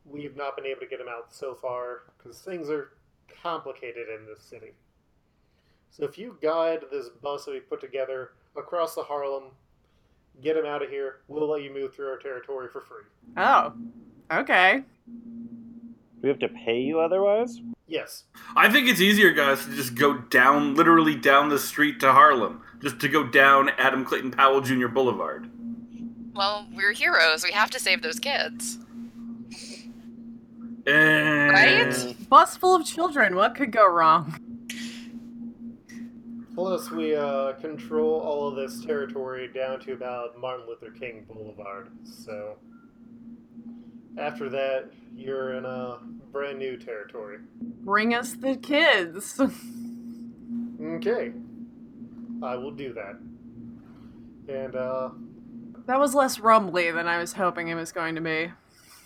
[0.06, 2.92] We've not been able to get them out so far because things are
[3.42, 4.74] complicated in this city.
[5.92, 9.46] So if you guide this bus that we put together across the Harlem,
[10.42, 13.04] get them out of here, we'll let you move through our territory for free.
[13.38, 13.74] Oh,
[14.32, 14.84] okay.
[16.22, 17.62] We have to pay you otherwise?
[17.88, 18.26] Yes.
[18.56, 22.62] I think it's easier, guys, to just go down, literally down the street to Harlem.
[22.82, 24.88] Just to go down Adam Clayton Powell Jr.
[24.88, 25.50] Boulevard.
[26.40, 27.44] Well, we're heroes.
[27.44, 28.80] We have to save those kids.
[30.88, 31.52] And...
[31.52, 32.30] Right?
[32.30, 33.36] Bus full of children.
[33.36, 34.40] What could go wrong?
[36.56, 41.90] Plus, we uh, control all of this territory down to about Martin Luther King Boulevard.
[42.06, 42.56] So,
[44.18, 46.00] after that, you're in a
[46.32, 47.40] brand new territory.
[47.60, 49.38] Bring us the kids.
[50.82, 51.34] Okay.
[52.42, 53.20] I will do that.
[54.48, 55.10] And, uh,
[55.90, 58.52] That was less rumbly than I was hoping it was going to be.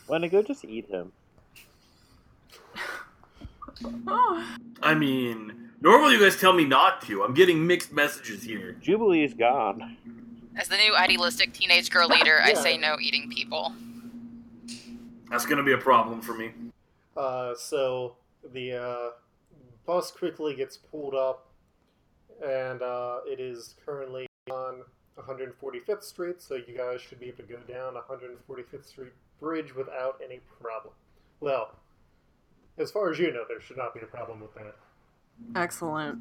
[0.09, 1.13] Wendigo, just eat him.
[4.05, 7.23] Oh, I mean, normally you guys tell me not to.
[7.23, 8.73] I'm getting mixed messages here.
[8.81, 9.95] Jubilee's gone.
[10.57, 13.73] As the new idealistic teenage girl leader, I say no eating people.
[15.31, 16.51] That's gonna be a problem for me.
[17.15, 18.17] uh, so
[18.51, 19.09] the uh,
[19.85, 21.47] bus quickly gets pulled up,
[22.45, 24.81] and uh, it is currently on
[25.17, 30.19] 145th Street, so you guys should be able to go down 145th Street Bridge without
[30.23, 30.93] any problem.
[31.39, 31.71] Well,
[32.77, 34.75] as far as you know, there should not be a problem with that.
[35.55, 36.19] excellent.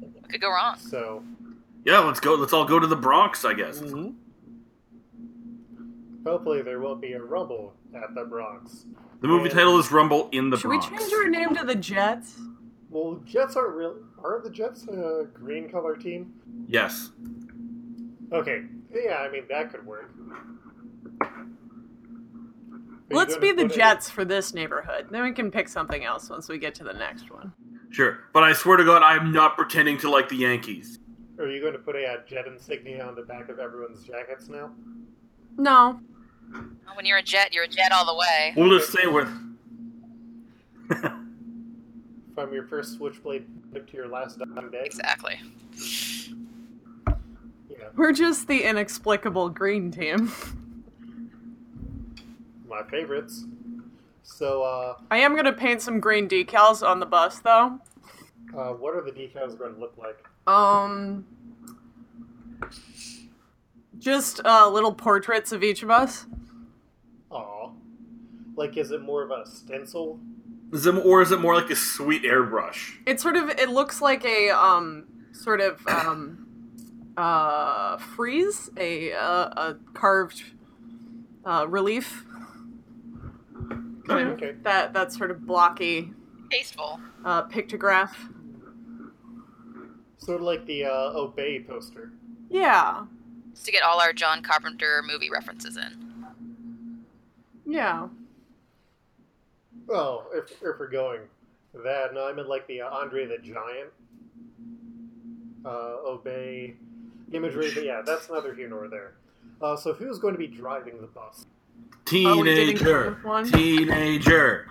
[0.00, 0.76] What could go wrong?
[0.78, 1.22] So,
[1.84, 2.34] Yeah, let's go.
[2.34, 3.80] Let's all go to the Bronx, I guess.
[3.80, 4.10] Mm-hmm.
[6.26, 8.84] hopefully, there won't be a rumble at the Bronx.
[9.20, 10.90] The movie And- title is Rumble in the Should Bronx.
[10.90, 12.38] we change our name to the Jets?
[12.90, 13.96] Well, Jets aren't real.
[14.22, 16.34] Aren't the Jets a green color team?
[16.68, 17.10] Yes.
[18.32, 18.62] Okay,
[18.92, 20.12] yeah, I mean that could work.
[21.22, 25.08] Are Let's be the put a- Jets for this neighborhood.
[25.10, 27.52] Then we can pick something else once we get to the next one.
[27.90, 28.20] Sure.
[28.32, 31.00] But I swear to God, I am not pretending to like the Yankees.
[31.40, 34.48] Are you going to put a uh, jet insignia on the back of everyone's jackets
[34.48, 34.70] now?
[35.56, 35.98] No.
[36.94, 38.52] When you're a jet, you're a jet all the way.
[38.56, 39.28] We'll just say we're.
[42.40, 44.80] From your first switchblade to your last dying day?
[44.86, 45.38] Exactly.
[47.68, 50.32] Yeah, We're just the inexplicable green team.
[52.66, 53.44] my favorites.
[54.22, 57.78] So, uh, I am going to paint some green decals on the bus, though.
[58.56, 60.24] uh, what are the decals going to look like?
[60.46, 61.26] Um.
[63.98, 66.24] Just uh, little portraits of each of us.
[67.30, 67.70] Aw.
[68.56, 70.18] Like, is it more of a stencil?
[70.72, 72.96] Is it, or is it more like a sweet airbrush?
[73.06, 76.46] It sort of it looks like a um sort of um
[77.16, 79.18] uh frieze, a uh,
[79.72, 80.42] a carved
[81.44, 82.24] uh, relief.
[84.06, 84.52] Kind of Okay.
[84.62, 86.12] that that sort of blocky
[86.50, 87.00] Tasteful.
[87.24, 88.14] uh, pictograph.
[90.18, 92.12] Sort of like the uh, Obey poster.
[92.50, 93.06] Yeah,
[93.52, 97.04] Just to get all our John Carpenter movie references in.
[97.66, 98.08] yeah.
[99.90, 101.22] Well, if, if we're going
[101.74, 103.90] that, no, I meant like the uh, Andre the Giant
[105.64, 106.74] uh, Obey
[107.32, 109.14] imagery, but yeah, that's neither here nor there.
[109.60, 111.44] Uh, so who's going to be driving the bus?
[112.14, 113.18] Oh, we didn't come Teenager.
[113.24, 113.52] with?
[113.52, 114.66] Teenager.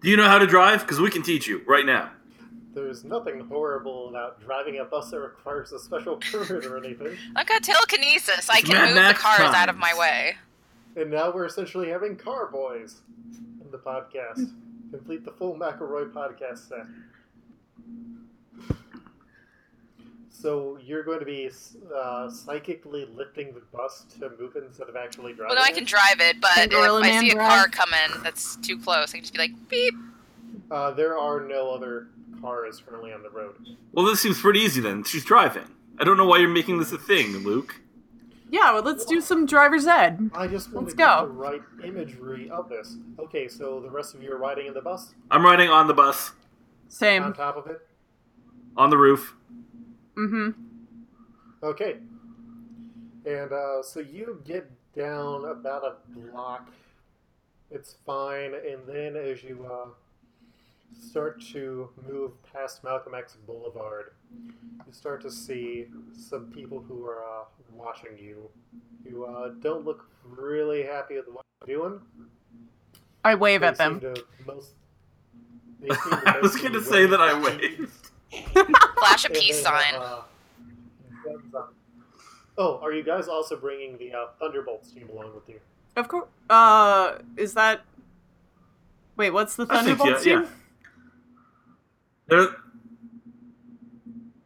[0.00, 0.82] Do you know how to drive?
[0.82, 2.10] Because we can teach you right now.
[2.72, 7.16] There's nothing horrible about driving a bus that requires a special permit or anything.
[7.34, 8.48] I've got telekinesis.
[8.48, 10.36] I It's can Mad move Max the cars out of my way.
[10.96, 13.00] And now we're essentially having car boys
[13.60, 14.50] in the podcast.
[14.90, 16.86] Complete the full McElroy podcast set.
[20.30, 21.50] So you're going to be
[21.96, 25.56] uh, psychically lifting the bus to move it instead of actually driving.
[25.56, 27.48] Well, no, I can drive it, but if I see a drive?
[27.48, 29.94] car coming that's too close, I can just be like, beep.
[30.70, 32.08] Uh, there are no other
[32.40, 33.54] cars currently on the road.
[33.92, 35.02] Well, this seems pretty easy then.
[35.04, 35.64] She's driving.
[35.98, 37.80] I don't know why you're making this a thing, Luke.
[38.54, 40.30] Yeah, well, let's do some driver's ed.
[40.32, 41.26] I just want Let's to get go.
[41.26, 42.96] the right imagery of this.
[43.18, 45.92] Okay, so the rest of you are riding in the bus I'm riding on the
[45.94, 46.30] bus,
[46.88, 47.24] Same.
[47.24, 47.80] on top of it.
[48.76, 49.34] on the roof.
[50.16, 50.50] Mm-hmm.
[51.64, 51.96] Okay.
[53.26, 56.68] And uh, so you get down about a block.
[57.72, 58.52] It's fine.
[58.54, 59.88] And then as you uh,
[60.98, 64.12] start to move past Malcolm X Boulevard,
[64.86, 65.86] you start to see
[66.16, 68.48] some people who are uh, watching you,
[69.08, 72.00] who uh, don't look really happy with what you're doing.
[73.24, 74.00] I wave They at them.
[74.00, 74.14] to
[74.46, 74.74] most-
[75.80, 78.10] they I was gonna say that I wearing waved.
[78.98, 79.94] Flash a peace they sign.
[79.96, 80.22] uh.
[82.56, 85.58] Oh, are you guys also bringing the uh, Thunderbolts team along with you?
[85.96, 86.28] Of course.
[86.48, 87.82] Uh, is that?
[89.16, 90.48] Wait, what's the I think, Thunderbolts yeah, team?
[92.26, 92.48] They're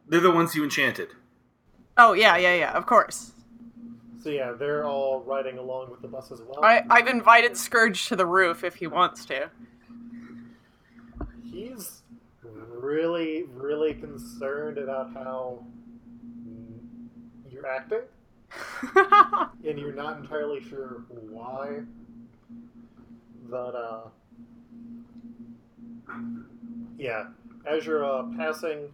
[0.07, 1.09] they're the ones you enchanted.
[1.97, 2.71] Oh yeah, yeah, yeah.
[2.73, 3.31] Of course.
[4.21, 6.63] So yeah, they're all riding along with the bus as well.
[6.63, 9.49] I I've invited Scourge to the roof if he wants to.
[11.43, 12.01] He's
[12.43, 15.63] really, really concerned about how
[17.49, 18.01] you're acting,
[19.65, 21.81] and you're not entirely sure why.
[23.49, 24.01] But uh,
[26.97, 27.27] yeah,
[27.65, 28.91] as you're uh, passing,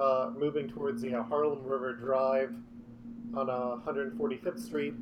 [0.00, 2.52] uh, moving towards the uh, Harlem River Drive
[3.34, 4.94] on uh, 145th Street,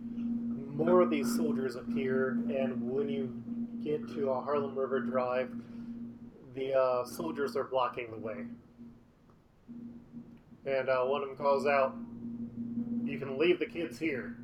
[0.75, 3.43] more of these soldiers appear, and when you
[3.83, 5.51] get to uh, Harlem River Drive,
[6.55, 8.45] the uh, soldiers are blocking the way.
[10.67, 11.95] And uh, one of them calls out,
[13.05, 14.37] "You can leave the kids here."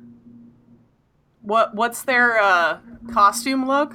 [1.45, 2.79] what what's their uh
[3.13, 3.93] costume look?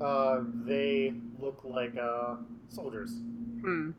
[0.00, 2.36] Uh, they look like uh,
[2.68, 3.10] soldiers.
[3.60, 3.90] Hmm.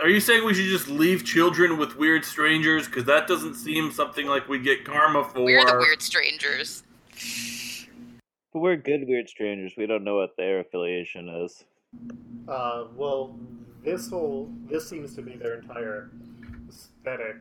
[0.00, 2.86] Are you saying we should just leave children with weird strangers?
[2.86, 5.44] Because that doesn't seem something like we get karma for.
[5.44, 6.82] We're the weird strangers.
[8.52, 9.74] But we're good weird strangers.
[9.76, 11.64] We don't know what their affiliation is.
[12.48, 13.36] Uh, well,
[13.84, 16.10] this whole this seems to be their entire
[16.68, 17.36] aesthetic,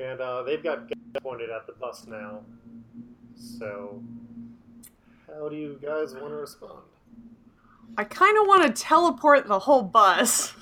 [0.00, 2.40] and uh, they've got guns pointed at the bus now.
[3.36, 4.02] So,
[5.26, 6.82] how do you guys want to respond?
[7.96, 10.54] I kind of want to teleport the whole bus,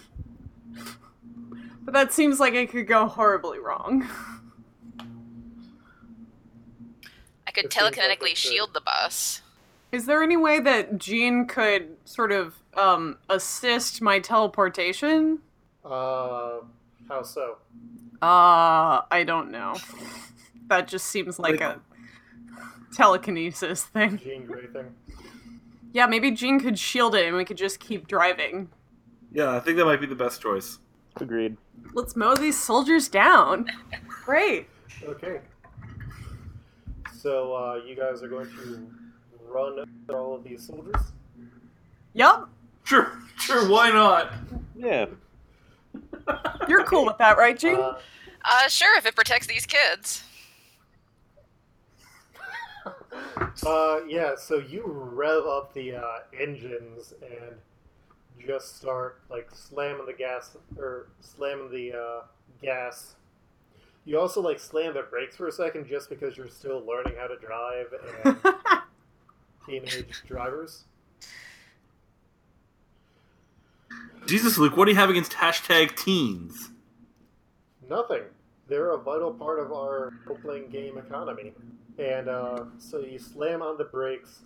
[1.83, 4.09] but that seems like it could go horribly wrong.
[7.47, 9.43] I could It seems like telekinetically shield the bus.
[9.93, 15.41] Is there any way that Jean could sort of um, assist my teleportation?
[15.85, 16.61] Uh,
[17.09, 17.59] how so?
[18.21, 19.77] Uh, I don't know.
[20.69, 21.81] That just seems like a
[22.95, 24.19] telekinesis thing.
[24.19, 24.95] Jean Grey thing.
[25.93, 28.69] Yeah, maybe Jean could shield it and we could just keep driving.
[29.33, 30.79] Yeah, I think that might be the best choice.
[31.21, 31.57] Agreed.
[31.95, 33.67] Let's mow these soldiers down.
[34.25, 34.69] Great.
[35.05, 35.41] Okay.
[37.19, 38.87] So uh, you guys are going to
[39.49, 41.01] run after all of these soldiers.
[42.15, 42.49] Yup.
[42.85, 44.33] Sure, sure, why not?
[44.77, 45.07] Yeah.
[46.69, 47.77] You're cool with that, right, Jean?
[47.77, 47.99] Uh,
[48.49, 50.23] Uh, sure, if it protects these kids.
[53.65, 54.35] Uh, yeah.
[54.37, 57.57] So you rev up the uh, engines and
[58.45, 62.23] just start like slamming the gas or slamming the uh,
[62.63, 63.15] gas.
[64.05, 67.27] You also like slam the brakes for a second just because you're still learning how
[67.27, 67.87] to drive
[68.25, 68.37] and
[69.67, 70.85] teenage drivers.
[74.27, 76.71] Jesus, Luke, what do you have against hashtag teens?
[77.89, 78.23] Nothing.
[78.69, 81.53] They're a vital part of our role-playing game economy.
[81.99, 84.41] And uh, so you slam on the brakes.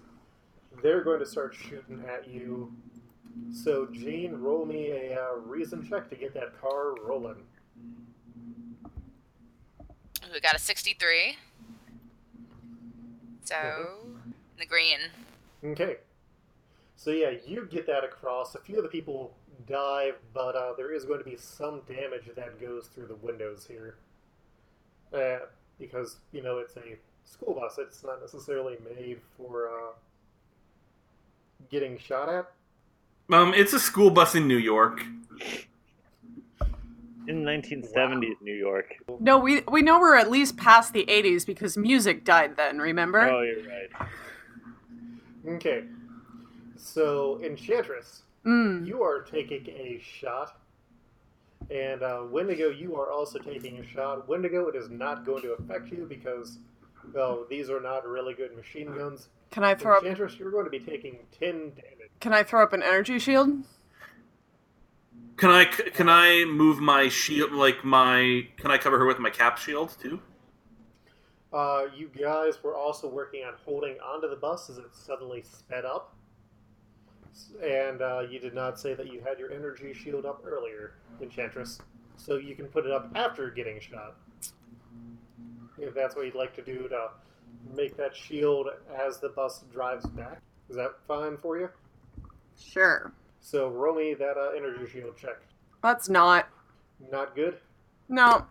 [0.83, 2.73] They're going to start shooting at you.
[3.53, 7.43] So, Jean, roll me a uh, reason check to get that car rolling.
[10.33, 11.37] We got a 63.
[13.45, 14.33] So, Mhm.
[14.59, 15.01] the green.
[15.65, 15.99] Okay.
[16.97, 18.55] So yeah, you get that across.
[18.55, 19.35] A few of the people
[19.67, 23.67] dive, but uh, there is going to be some damage that goes through the windows
[23.67, 23.97] here.
[25.13, 25.47] Uh,
[25.79, 26.97] because, you know, it's a
[27.31, 27.79] school bus.
[27.79, 29.93] It's not necessarily made for uh,
[31.71, 32.51] getting shot at.
[33.33, 35.03] Um, it's a school bus in New York.
[37.29, 38.95] In 1970s New York.
[39.21, 43.21] no, we we know we're at least past the 80s because music died then, remember?
[43.21, 44.09] Oh, you're right.
[45.47, 45.85] Okay.
[46.77, 48.87] So, Enchantress, Mm.
[48.87, 50.57] you are taking a shot,
[51.71, 54.27] And uh, Wendigo, you are also taking a shot.
[54.27, 56.59] Wendigo, it is not going to affect you because,
[57.13, 59.29] well, these are not really good machine guns.
[59.51, 60.03] Can I throw up?
[60.03, 62.11] Enchantress, you're going to be taking 10 damage.
[62.21, 63.65] Can I throw up an energy shield?
[65.37, 69.31] Can I can I move my shield like my can I cover her with my
[69.31, 70.21] cap shield too?
[71.51, 75.85] Uh, you guys were also working on holding onto the bus as it suddenly sped
[75.85, 76.15] up.
[77.65, 81.81] And uh, you did not say that you had your energy shield up earlier, Enchantress.
[82.17, 84.17] So you can put it up after getting shot.
[85.81, 87.09] If that's what you'd like to do to
[87.75, 90.41] make that shield as the bus drives back.
[90.69, 91.69] Is that fine for you?
[92.59, 93.13] Sure.
[93.41, 95.39] So roll me that uh, energy shield check.
[95.83, 96.49] That's not.
[97.11, 97.57] Not good?
[98.09, 98.45] No.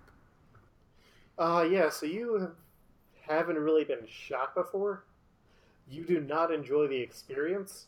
[1.38, 2.52] Uh, yeah, so you
[3.28, 5.06] haven't really been shot before.
[5.90, 7.88] You do not enjoy the experience.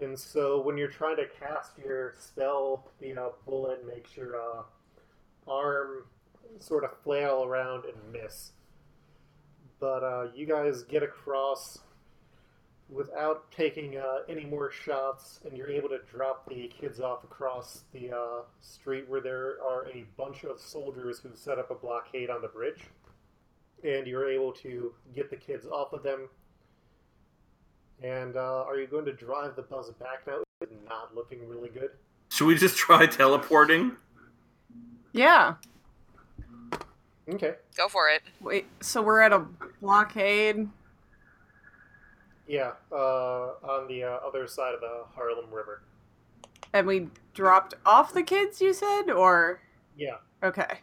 [0.00, 4.62] And so when you're trying to cast your spell, you know, bullet makes your uh,
[5.46, 6.04] arm
[6.58, 8.52] sort of flail around and miss.
[9.84, 11.80] But uh, you guys get across
[12.88, 17.82] without taking uh, any more shots, and you're able to drop the kids off across
[17.92, 22.30] the uh, street where there are a bunch of soldiers who set up a blockade
[22.30, 22.80] on the bridge.
[23.84, 26.30] And you're able to get the kids off of them.
[28.02, 30.38] And uh, are you going to drive the bus back now?
[30.62, 31.90] It's not looking really good.
[32.30, 33.98] Should we just try teleporting?
[35.12, 35.56] Yeah.
[37.28, 37.54] Okay.
[37.76, 38.22] Go for it.
[38.40, 38.66] Wait.
[38.80, 39.46] So we're at a
[39.80, 40.68] blockade.
[42.46, 45.82] Yeah, uh, on the uh, other side of the Harlem River.
[46.74, 49.04] And we dropped off the kids, you said?
[49.10, 49.60] Or.
[49.96, 50.80] Yeah, Okay.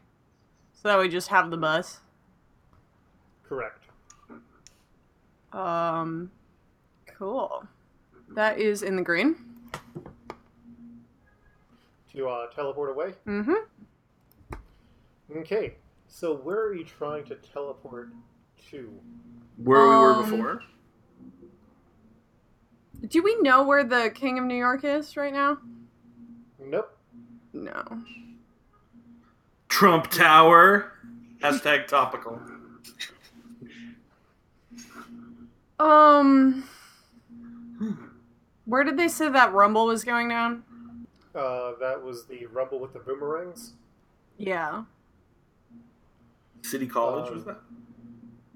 [0.74, 2.00] So that we just have the bus.
[3.44, 3.86] correct.
[5.54, 6.32] Um.
[7.06, 7.66] Cool.
[8.30, 9.36] That is in the green.
[12.14, 13.14] To uh, teleport away.
[13.28, 15.38] Mm hmm.
[15.38, 15.76] Okay,
[16.14, 18.10] so where are you trying to teleport
[18.70, 18.94] to?
[19.58, 20.64] Where we were Um, before?
[23.08, 25.58] Do we know where the King of New York is right now?
[26.60, 26.96] Nope.
[27.54, 28.04] No.
[29.70, 30.92] Trump Tower.
[31.42, 32.40] Hashtag topical.
[35.80, 36.64] Um.
[38.66, 40.64] Where did they say that rumble was going down?
[41.34, 43.74] Uh, that was the rumble with the boomerangs.
[44.38, 44.84] Yeah.
[46.62, 47.60] City College Um, was that?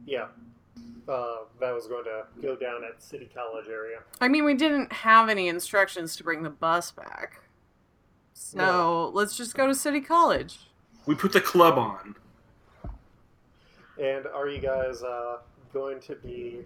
[0.06, 0.28] Yeah.
[1.08, 4.00] Uh, that was going to go down at City College area.
[4.20, 7.42] I mean, we didn't have any instructions to bring the bus back.
[8.34, 9.12] So No.
[9.14, 10.60] let's just go to City College.
[11.06, 12.16] We put the club on.
[14.02, 15.38] And are you guys uh,
[15.74, 16.62] going to be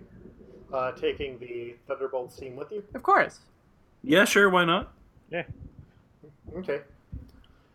[0.74, 2.84] uh, taking the Thunderbolt team with you?
[2.96, 3.40] Of course.
[4.04, 4.94] Yeah, sure, why not?
[5.30, 5.44] Yeah.
[6.56, 6.82] Okay.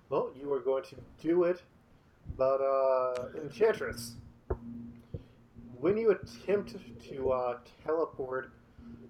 [0.08, 1.62] Well, you are going to do it,
[2.36, 4.16] but uh, Enchantress,
[5.78, 6.74] when you attempt
[7.08, 8.52] to uh, teleport,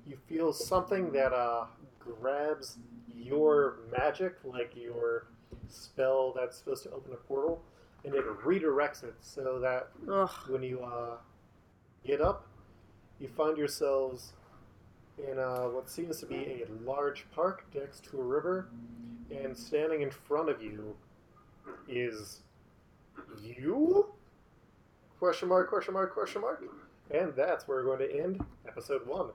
[0.06, 1.66] you feel something that uh,
[1.98, 2.78] grabs
[3.16, 5.26] your magic, like your
[5.68, 7.62] spell that's supposed to open a portal,
[8.04, 10.30] and it redirects it so that Ugh.
[10.48, 11.16] when you uh,
[12.04, 12.46] get up,
[13.18, 14.32] you find yourselves
[15.30, 18.68] in uh, what seems to be a large park next to a river,
[19.30, 20.94] and standing in front of you
[21.88, 22.40] is
[23.43, 24.06] you?
[25.19, 26.62] Question mark, question mark, question mark.
[27.11, 29.31] And that's where we're going to end episode one.